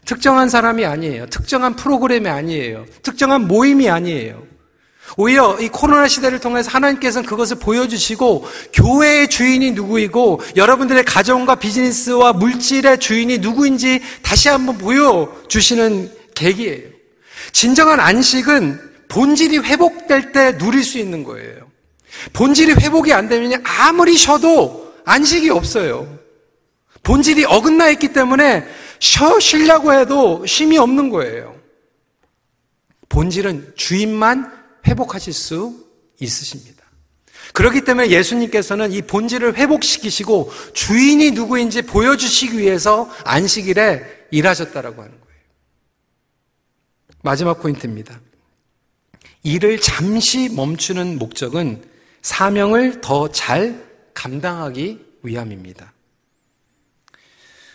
[0.05, 1.27] 특정한 사람이 아니에요.
[1.27, 2.85] 특정한 프로그램이 아니에요.
[3.01, 4.43] 특정한 모임이 아니에요.
[5.17, 12.99] 오히려 이 코로나 시대를 통해서 하나님께서는 그것을 보여주시고 교회의 주인이 누구이고 여러분들의 가정과 비즈니스와 물질의
[12.99, 16.89] 주인이 누구인지 다시 한번 보여주시는 계기예요.
[17.51, 21.71] 진정한 안식은 본질이 회복 될 때 누릴 수 있는 거예요.
[22.33, 26.19] 본질이 회복이 안 되면 아무리 쉬어도 안식이 없어요.
[27.03, 28.67] 본질이 어긋나 있기 때문에
[28.99, 31.55] 쉬어 쉬려고 해도 쉼이 없는 거예요.
[33.07, 34.51] 본질은 주인만
[34.85, 35.87] 회복하실 수
[36.19, 36.83] 있으십니다.
[37.53, 45.41] 그렇기 때문에 예수님께서는 이 본질을 회복시키시고 주인이 누구인지 보여주시기 위해서 안식일에 일하셨다라고 하는 거예요.
[47.23, 48.19] 마지막 포인트입니다.
[49.43, 51.83] 일을 잠시 멈추는 목적은
[52.21, 55.91] 사명을 더 잘 감당하기 위함입니다.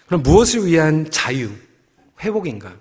[0.07, 1.50] 그럼 무엇을 위한 자유,
[2.20, 2.76] 회복인가?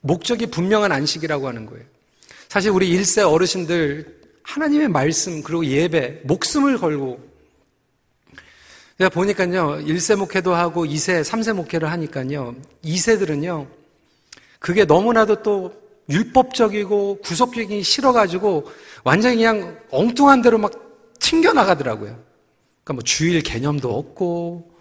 [0.00, 1.84] 목적이 분명한 안식이라고 하는 거예요.
[2.48, 7.28] 사실 우리 일세 어르신들 하나님의 말씀 그리고 예배 목숨을 걸고
[8.98, 13.66] 제가 보니까요 1세 목회도 하고 2세, 3세 목회를 하니까요 2세들은요
[14.58, 15.79] 그게 너무나도 또
[16.10, 18.68] 율법적이고 구속적이기 싫어가지고
[19.04, 20.72] 완전히 그냥 엉뚱한 대로 막
[21.20, 22.30] 튕겨나가더라고요.
[22.82, 24.76] 그러니까 뭐 주일 개념도 없고,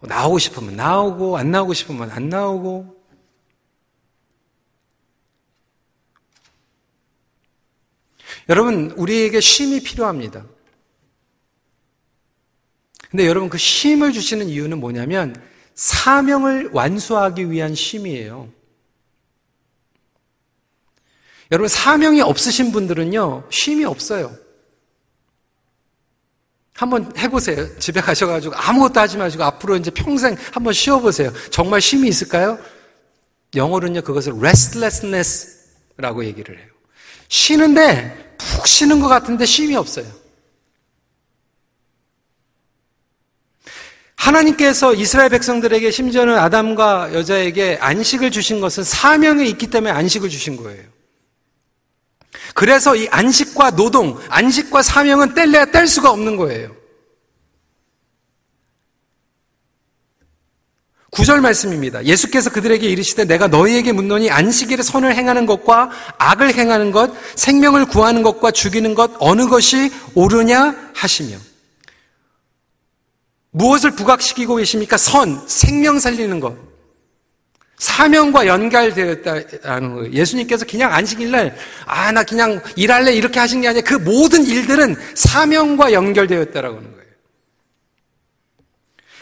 [0.00, 2.96] 뭐 나오고 싶으면 나오고, 안 나오고 싶으면 안 나오고.
[8.48, 10.46] 여러분, 우리에게 쉼이 필요합니다.
[13.10, 15.34] 근데 여러분, 그 쉼을 주시는 이유는 뭐냐면,
[15.74, 18.57] 사명을 완수하기 위한 쉼이에요.
[21.50, 24.36] 여러분, 사명이 없으신 분들은요, 쉼이 없어요.
[26.74, 27.76] 한번 해보세요.
[27.78, 31.32] 집에 가셔가지고 아무것도 하지 마시고 앞으로 이제 평생 한번 쉬어보세요.
[31.50, 32.58] 정말 쉼이 있을까요?
[33.54, 36.68] 영어로는요, 그것을 restlessness라고 얘기를 해요.
[37.28, 40.06] 쉬는데, 푹 쉬는 것 같은데 쉼이 없어요.
[44.14, 50.97] 하나님께서 이스라엘 백성들에게 심지어는 아담과 여자에게 안식을 주신 것은 사명이 있기 때문에 안식을 주신 거예요.
[52.54, 56.76] 그래서 이 안식과 노동, 안식과 사명은 뗄래야 뗄 수가 없는 거예요.
[61.10, 62.04] 구절 말씀입니다.
[62.04, 68.22] 예수께서 그들에게 이르시되 내가 너희에게 묻노니 안식일에 선을 행하는 것과 악을 행하는 것, 생명을 구하는
[68.22, 71.36] 것과 죽이는 것 어느 것이 옳으냐 하시며
[73.50, 74.96] 무엇을 부각시키고 계십니까?
[74.96, 76.56] 선, 생명 살리는 것.
[77.78, 80.12] 사명과 연결되었다는 거예요.
[80.12, 85.92] 예수님께서 그냥 안식일날, 아, 나 그냥 일할래 이렇게 하신 게 아니라 그 모든 일들은 사명과
[85.92, 87.08] 연결되었다라고 하는 거예요.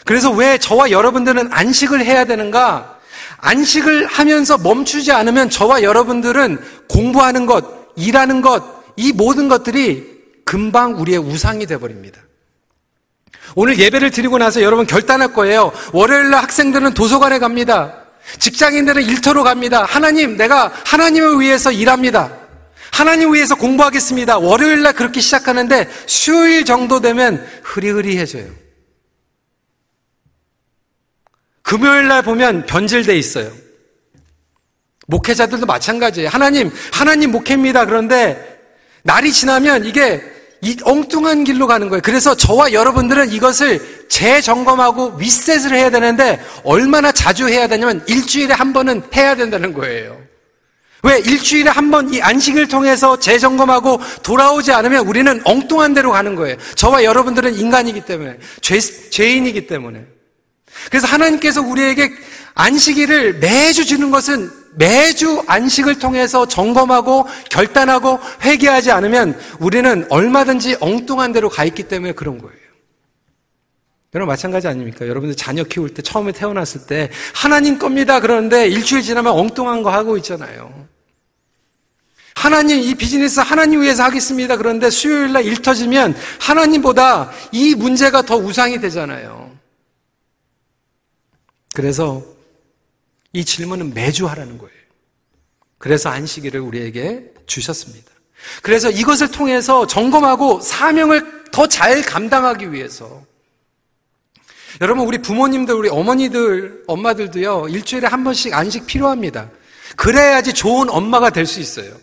[0.05, 2.97] 그래서 왜 저와 여러분들은 안식을 해야 되는가?
[3.37, 7.65] 안식을 하면서 멈추지 않으면 저와 여러분들은 공부하는 것,
[7.95, 8.63] 일하는 것,
[8.95, 12.21] 이 모든 것들이 금방 우리의 우상이 되어버립니다.
[13.53, 15.71] 오늘 예배를 드리고 나서 여러분 결단할 거예요.
[15.93, 18.06] 월요일날 학생들은 도서관에 갑니다.
[18.39, 19.83] 직장인들은 일터로 갑니다.
[19.83, 22.37] 하나님, 내가 하나님을 위해서 일합니다.
[22.91, 24.39] 하나님 위해서 공부하겠습니다.
[24.39, 28.49] 월요일 날 그렇게 시작하는데 수요일 정도 되면 흐리흐리해져요.
[31.61, 33.51] 금요일 날 보면 변질돼 있어요.
[35.07, 36.29] 목회자들도 마찬가지예요.
[36.29, 37.85] 하나님, 하나님 목회입니다.
[37.85, 38.57] 그런데
[39.03, 40.21] 날이 지나면 이게
[40.67, 42.01] 이 엉뚱한 길로 가는 거예요.
[42.03, 49.03] 그래서 저와 여러분들은 이것을 재점검하고 리셋을 해야 되는데 얼마나 자주 해야 되냐면 일주일에 한 번은
[49.15, 50.19] 해야 된다는 거예요.
[51.03, 56.57] 왜 일주일에 한 번 이 안식을 통해서 재점검하고 돌아오지 않으면 우리는 엉뚱한 데로 가는 거예요.
[56.75, 60.05] 저와 여러분들은 인간이기 때문에, 죄, 죄인이기 때문에.
[60.89, 62.11] 그래서 하나님께서 우리에게
[62.55, 71.49] 안식일을 매주 주는 것은 매주 안식을 통해서 점검하고 결단하고 회개하지 않으면 우리는 얼마든지 엉뚱한 데로
[71.49, 72.55] 가 있기 때문에 그런 거예요.
[74.13, 75.07] 여러분 마찬가지 아닙니까?
[75.07, 78.19] 여러분들 자녀 키울 때 처음에 태어났을 때 하나님 겁니다.
[78.19, 80.87] 그러는데 일주일 지나면 엉뚱한 거 하고 있잖아요.
[82.35, 84.57] 하나님 이 비즈니스 하나님 위해서 하겠습니다.
[84.57, 89.51] 그런데 수요일 날 일 터지면 하나님보다 이 문제가 더 우상이 되잖아요.
[91.73, 92.36] 그래서
[93.37, 94.73] 이 질문은 매주 하라는 거예요.
[95.77, 98.11] 그래서 안식일을 우리에게 주셨습니다.
[98.63, 103.23] 그래서 이것을 통해서 점검하고 사명을 더 잘 감당하기 위해서
[104.81, 109.51] 여러분 우리 부모님들 우리 어머니들 엄마들도요 일주일에 한 번씩 안식 필요합니다.
[109.95, 111.95] 그래야지 좋은 엄마가 될 수 있어요.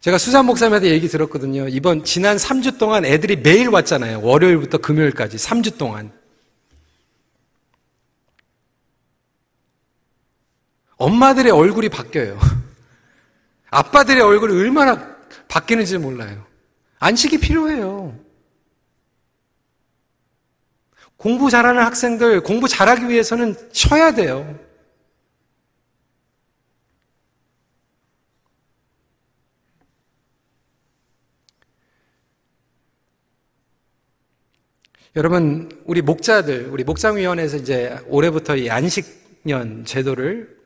[0.00, 1.68] 제가 수산 목사님한테 얘기 들었거든요.
[1.68, 4.22] 이번 지난 3주 동안 애들이 매일 왔잖아요.
[4.22, 6.12] 월요일부터 금요일까지 3주 동안.
[10.96, 12.38] 엄마들의 얼굴이 바뀌어요.
[13.70, 15.16] 아빠들의 얼굴이 얼마나
[15.48, 16.46] 바뀌는지 몰라요.
[16.98, 18.18] 안식이 필요해요.
[21.16, 24.58] 공부 잘하는 학생들, 공부 잘하기 위해서는 쉬어야 돼요.
[35.16, 40.63] 여러분, 우리 목자들, 우리 목장위원회에서 이제 올해부터 이 안식년 제도를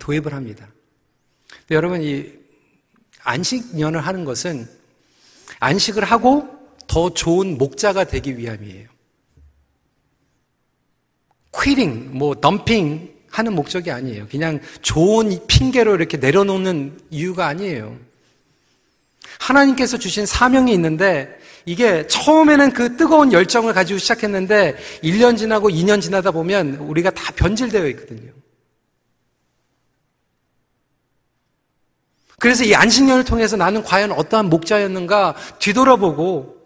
[0.00, 0.66] 도입을 합니다.
[1.70, 2.26] 여러분, 이
[3.22, 4.68] 안식년을 하는 것은
[5.60, 6.48] 안식을 하고
[6.88, 8.88] 더 좋은 목자가 되기 위함이에요.
[11.62, 14.26] 퀴링, 뭐, 덤핑 하는 목적이 아니에요.
[14.28, 17.96] 그냥 좋은 핑계로 이렇게 내려놓는 이유가 아니에요.
[19.38, 26.30] 하나님께서 주신 사명이 있는데 이게 처음에는 그 뜨거운 열정을 가지고 시작했는데 1년 지나고 2년 지나다
[26.30, 28.32] 보면 우리가 다 변질되어 있거든요.
[32.40, 36.56] 그래서 이 안식년을 통해서 나는 과연 어떠한 목자였는가 뒤돌아보고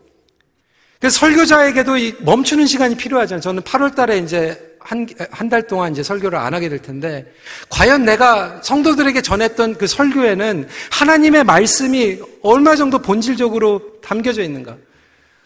[1.01, 3.43] 그래서 설교자에게도 멈추는 시간이 필요하잖아요.
[3.43, 7.27] 저는 8월 달에 이제 한, 한 달 동안 이제 설교를 안 하게 될 텐데,
[7.70, 14.77] 과연 내가 성도들에게 전했던 그 설교에는 하나님의 말씀이 얼마 정도 본질적으로 담겨져 있는가?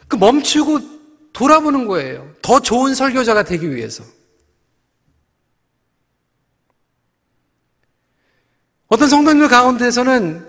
[0.09, 0.81] 그 멈추고
[1.33, 2.29] 돌아보는 거예요.
[2.43, 4.05] 더 좋은 설교자가 되기 위해서.
[8.89, 10.47] 어떤 성도님들 가운데서는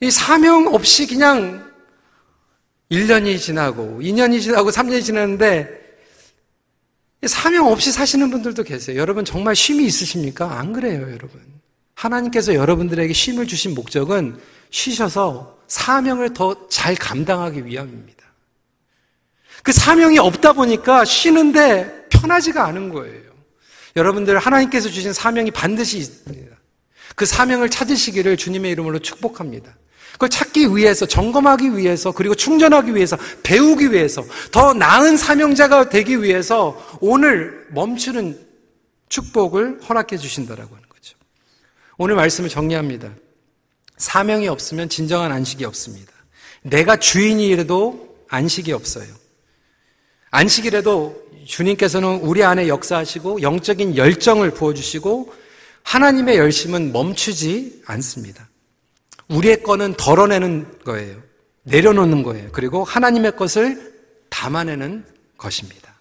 [0.00, 1.70] 이 사명 없이 그냥
[2.90, 5.86] 1년이 지나고 2년이 지나고 3년이 지났는데
[7.26, 9.00] 사명 없이 사시는 분들도 계세요.
[9.00, 10.58] 여러분 정말 쉼이 있으십니까?
[10.58, 11.40] 안 그래요, 여러분.
[11.94, 14.38] 하나님께서 여러분들에게 쉼을 주신 목적은
[14.70, 18.24] 쉬셔서 사명을 더 잘 감당하기 위함입니다.
[19.62, 23.32] 그 사명이 없다 보니까 쉬는데 편하지가 않은 거예요.
[23.96, 26.54] 여러분들 하나님께서 주신 사명이 반드시 있습니다.
[27.16, 29.74] 그 사명을 찾으시기를 주님의 이름으로 축복합니다.
[30.12, 36.80] 그걸 찾기 위해서, 점검하기 위해서, 그리고 충전하기 위해서, 배우기 위해서, 더 나은 사명자가 되기 위해서
[37.00, 38.38] 오늘 멈추는
[39.08, 41.16] 축복을 허락해 주신다라고 하는 거죠.
[41.98, 43.10] 오늘 말씀을 정리합니다.
[43.96, 46.12] 사명이 없으면 진정한 안식이 없습니다.
[46.62, 49.06] 내가 주인이라도 안식이 없어요.
[50.30, 55.32] 안식이라도 주님께서는 우리 안에 역사하시고 영적인 열정을 부어주시고
[55.86, 58.48] 하나님의 열심은 멈추지 않습니다.
[59.28, 61.22] 우리의 거는 덜어내는 거예요.
[61.62, 62.50] 내려놓는 거예요.
[62.50, 63.94] 그리고 하나님의 것을
[64.28, 65.04] 담아내는
[65.38, 65.94] 것입니다.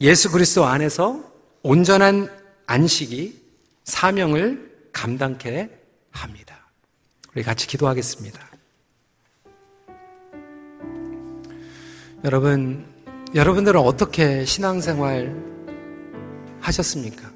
[0.00, 1.22] 예수 그리스도 안에서
[1.62, 2.30] 온전한
[2.66, 3.38] 안식이
[3.84, 5.68] 사명을 감당케
[6.10, 6.66] 합니다.
[7.34, 8.40] 우리 같이 기도하겠습니다.
[12.24, 12.86] 여러분,
[13.34, 15.36] 여러분들은 어떻게 신앙생활
[16.60, 17.27] 하셨습니까?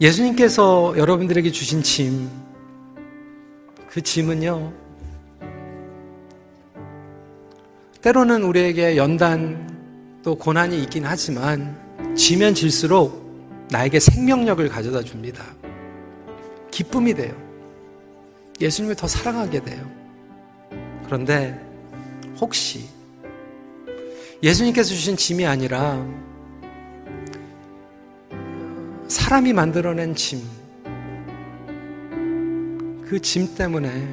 [0.00, 2.30] 예수님께서 여러분들에게 주신 짐,
[3.88, 4.72] 그 짐은요,
[8.00, 11.76] 때로는 우리에게 연단 또 고난이 있긴 하지만,
[12.14, 15.44] 지면 질수록 나에게 생명력을 가져다 줍니다.
[16.70, 17.34] 기쁨이 돼요.
[18.60, 19.84] 예수님을 더 사랑하게 돼요.
[21.06, 21.60] 그런데
[22.40, 22.86] 혹시
[24.42, 26.06] 예수님께서 주신 짐이 아니라
[29.08, 30.42] 사람이 만들어낸 짐,
[33.08, 34.06] 그 짐 때문에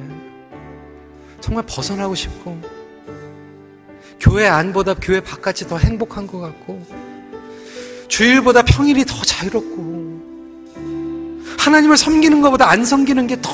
[1.40, 2.58] 정말 벗어나고 싶고,
[4.18, 6.82] 교회 안보다 교회 바깥이 더 행복한 것 같고,
[8.08, 10.06] 주일보다 평일이 더 자유롭고,
[11.58, 13.50] 하나님을 섬기는 것보다 안 섬기는 게 더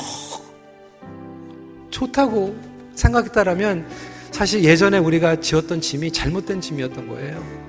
[1.89, 2.55] 좋다고
[2.95, 3.85] 생각했다라면
[4.31, 7.62] 사실 예전에 우리가 지었던 짐이 잘못된 짐이었던 거예요.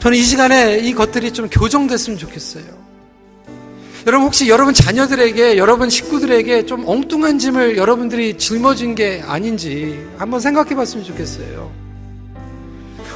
[0.00, 2.64] 저는 이 시간에 이 것들이 좀 교정됐으면 좋겠어요.
[4.06, 10.74] 여러분 혹시 여러분 자녀들에게 여러분 식구들에게 좀 엉뚱한 짐을 여러분들이 짊어진 게 아닌지 한번 생각해
[10.74, 11.72] 봤으면 좋겠어요.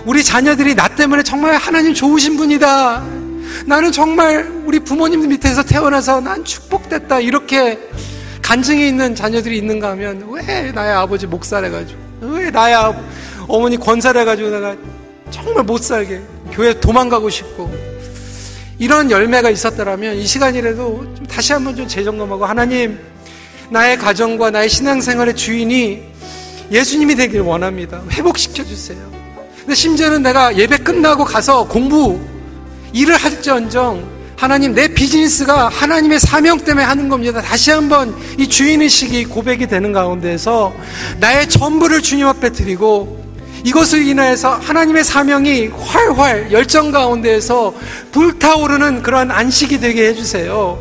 [0.07, 3.05] 우리 자녀들이 나 때문에 정말 하나님 좋으신 분이다.
[3.67, 7.21] 나는 정말 우리 부모님 밑에서 태어나서 난 축복됐다.
[7.21, 7.79] 이렇게
[8.41, 12.95] 간증이 있는 자녀들이 있는가 하면 왜 나의 아버지 목살해가지고 왜 나의
[13.47, 14.75] 어머니 권살해가지고 내가
[15.31, 16.23] 정말 못 살게
[16.53, 17.73] 교회 도망가고 싶고
[18.79, 22.99] 이런 열매가 있었더라면 이 시간이라도 좀 다시 한번 좀 재점검하고 하나님
[23.71, 26.03] 나의 가정과 나의 신앙생활의 주인이
[26.71, 28.03] 예수님이 되길 원합니다.
[28.11, 28.99] 회복시켜 주세요.
[29.59, 32.21] 근데 심지어는 내가 예배 끝나고 가서 공부
[32.93, 37.43] 일을 할지언정 하나님 내 비즈니스가 하나님의 사명 때문에 하는 겁니다.
[37.43, 40.73] 다시 한번 이 주인의식이 고백이 되는 가운데서
[41.19, 43.28] 나의 전부를 주님 앞에 드리고
[43.65, 47.75] 이것을 인하여서 하나님의 사명이 활활 열정 가운데에서
[48.13, 50.79] 불타오르는 그런 안식이 되게 해주세요.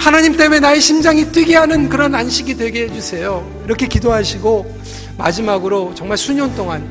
[0.00, 3.62] 하나님 때문에 나의 심장이 뛰게 하는 그런 안식이 되게 해주세요.
[3.66, 4.80] 이렇게 기도하시고
[5.16, 6.82] 마지막으로 정말 수년 동안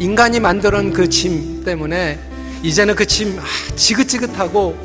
[0.00, 2.18] 인간이 만들어 그짐 때문에
[2.62, 4.76] 이제는 그짐 아, 지긋지긋하고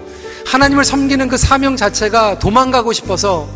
[0.45, 3.49] 하나님을 섬기는 그 사명 자체가 도망가고 싶어서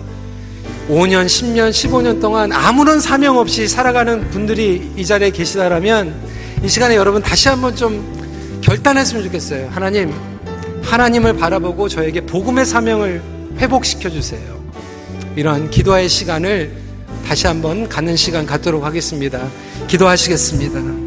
[0.89, 6.13] 5년, 10년, 15년 동안 아무런 사명 없이 살아가는 분들이 이 자리에 계시다라면
[6.63, 9.69] 이 시간에 여러분 다시 한번 좀 결단했으면 좋겠어요.
[9.71, 10.13] 하나님,
[10.84, 13.21] 하나님을 바라보고 저에게 복음의 사명을
[13.57, 14.61] 회복시켜 주세요.
[15.36, 16.71] 이런 기도의 시간을
[17.27, 19.47] 다시 한번 갖는 시간 갖도록 하겠습니다.
[19.88, 21.02] 기도하시겠습니다.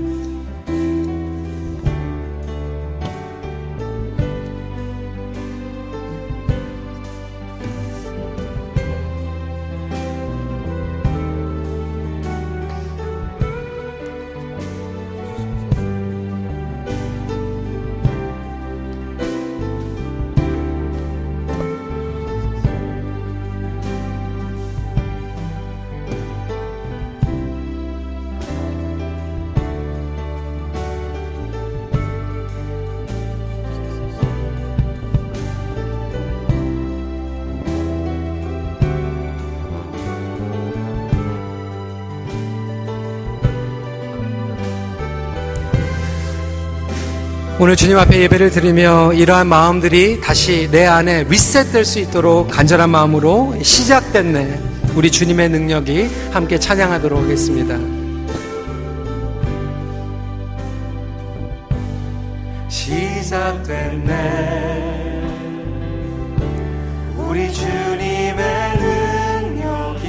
[47.58, 53.54] 오늘 주님 앞에 예배를 드리며 이러한 마음들이 다시 내 안에 리셋될 수 있도록 간절한 마음으로
[53.62, 54.60] 시작됐네.
[54.94, 57.78] 우리 주님의 능력이 함께 찬양하도록 하겠습니다.
[62.68, 64.14] 시작됐네.
[67.16, 68.36] 우리 주님의
[69.46, 70.08] 능력이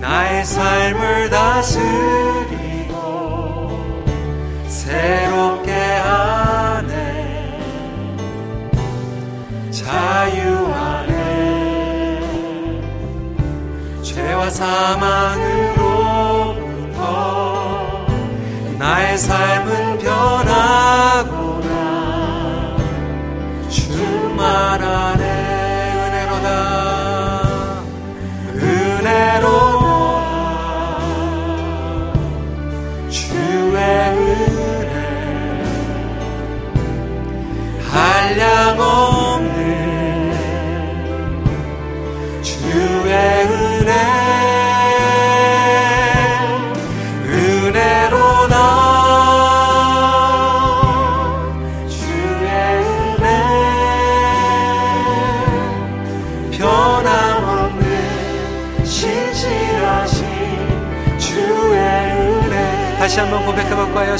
[0.00, 2.35] 나의 삶을 다스리
[9.86, 12.20] 자유 안에
[14.02, 15.76] 죄와 사망으로부터
[18.80, 20.45] 나의 삶은 변하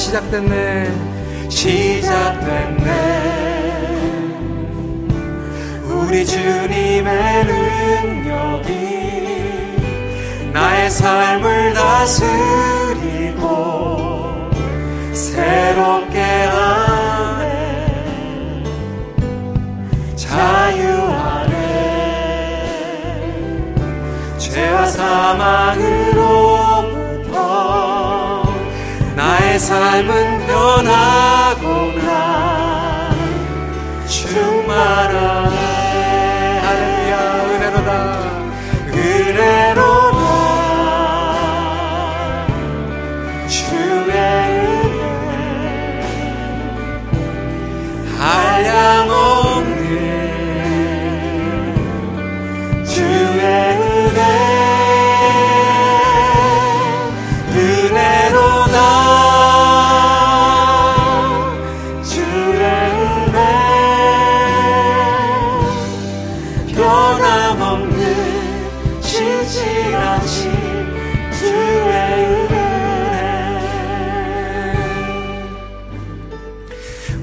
[0.06, 0.86] 시작됐네.
[1.48, 2.90] 시작됐네.
[5.82, 8.70] 우리 주님의 능력이
[10.52, 13.42] 나의 삶을 다스리고
[15.12, 17.86] 새롭게 하네.
[20.14, 21.56] 자유 안에
[24.38, 25.65] 죄와 사망
[29.56, 31.55] 나의 삶은 변하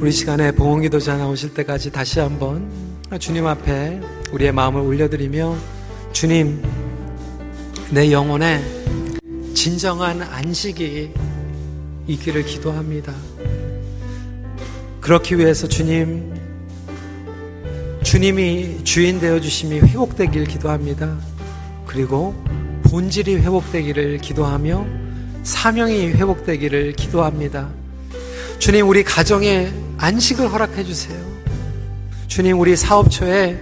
[0.03, 2.69] 우리 시간에 봉헌기도자 나오실 때까지 다시 한번
[3.19, 4.01] 주님 앞에
[4.33, 5.55] 우리의 마음을 올려드리며
[6.11, 6.61] 주님
[7.89, 8.61] 내 영혼에
[9.53, 11.13] 진정한 안식이
[12.07, 13.13] 있기를 기도합니다.
[14.99, 16.35] 그렇기 위해서 주님
[18.03, 21.17] 주님이 주인 되어 주심이 회복되길 기도합니다.
[21.87, 22.35] 그리고
[22.89, 24.85] 본질이 회복되기를 기도하며
[25.43, 27.69] 사명이 회복되기를 기도합니다.
[28.59, 31.17] 주님, 우리 가정에 안식을 허락해 주세요.
[32.27, 33.57] 주님, 우리 사업처에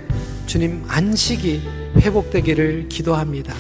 [0.48, 1.62] 주님 안식이
[1.98, 3.54] 회복되기를 기도합니다.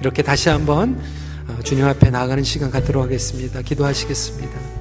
[0.00, 1.00] 이렇게 다시 한번
[1.46, 3.62] 어, 주님 앞에 나가는 시간 갖도록 하겠습니다.
[3.62, 4.75] 기도하시겠습니다.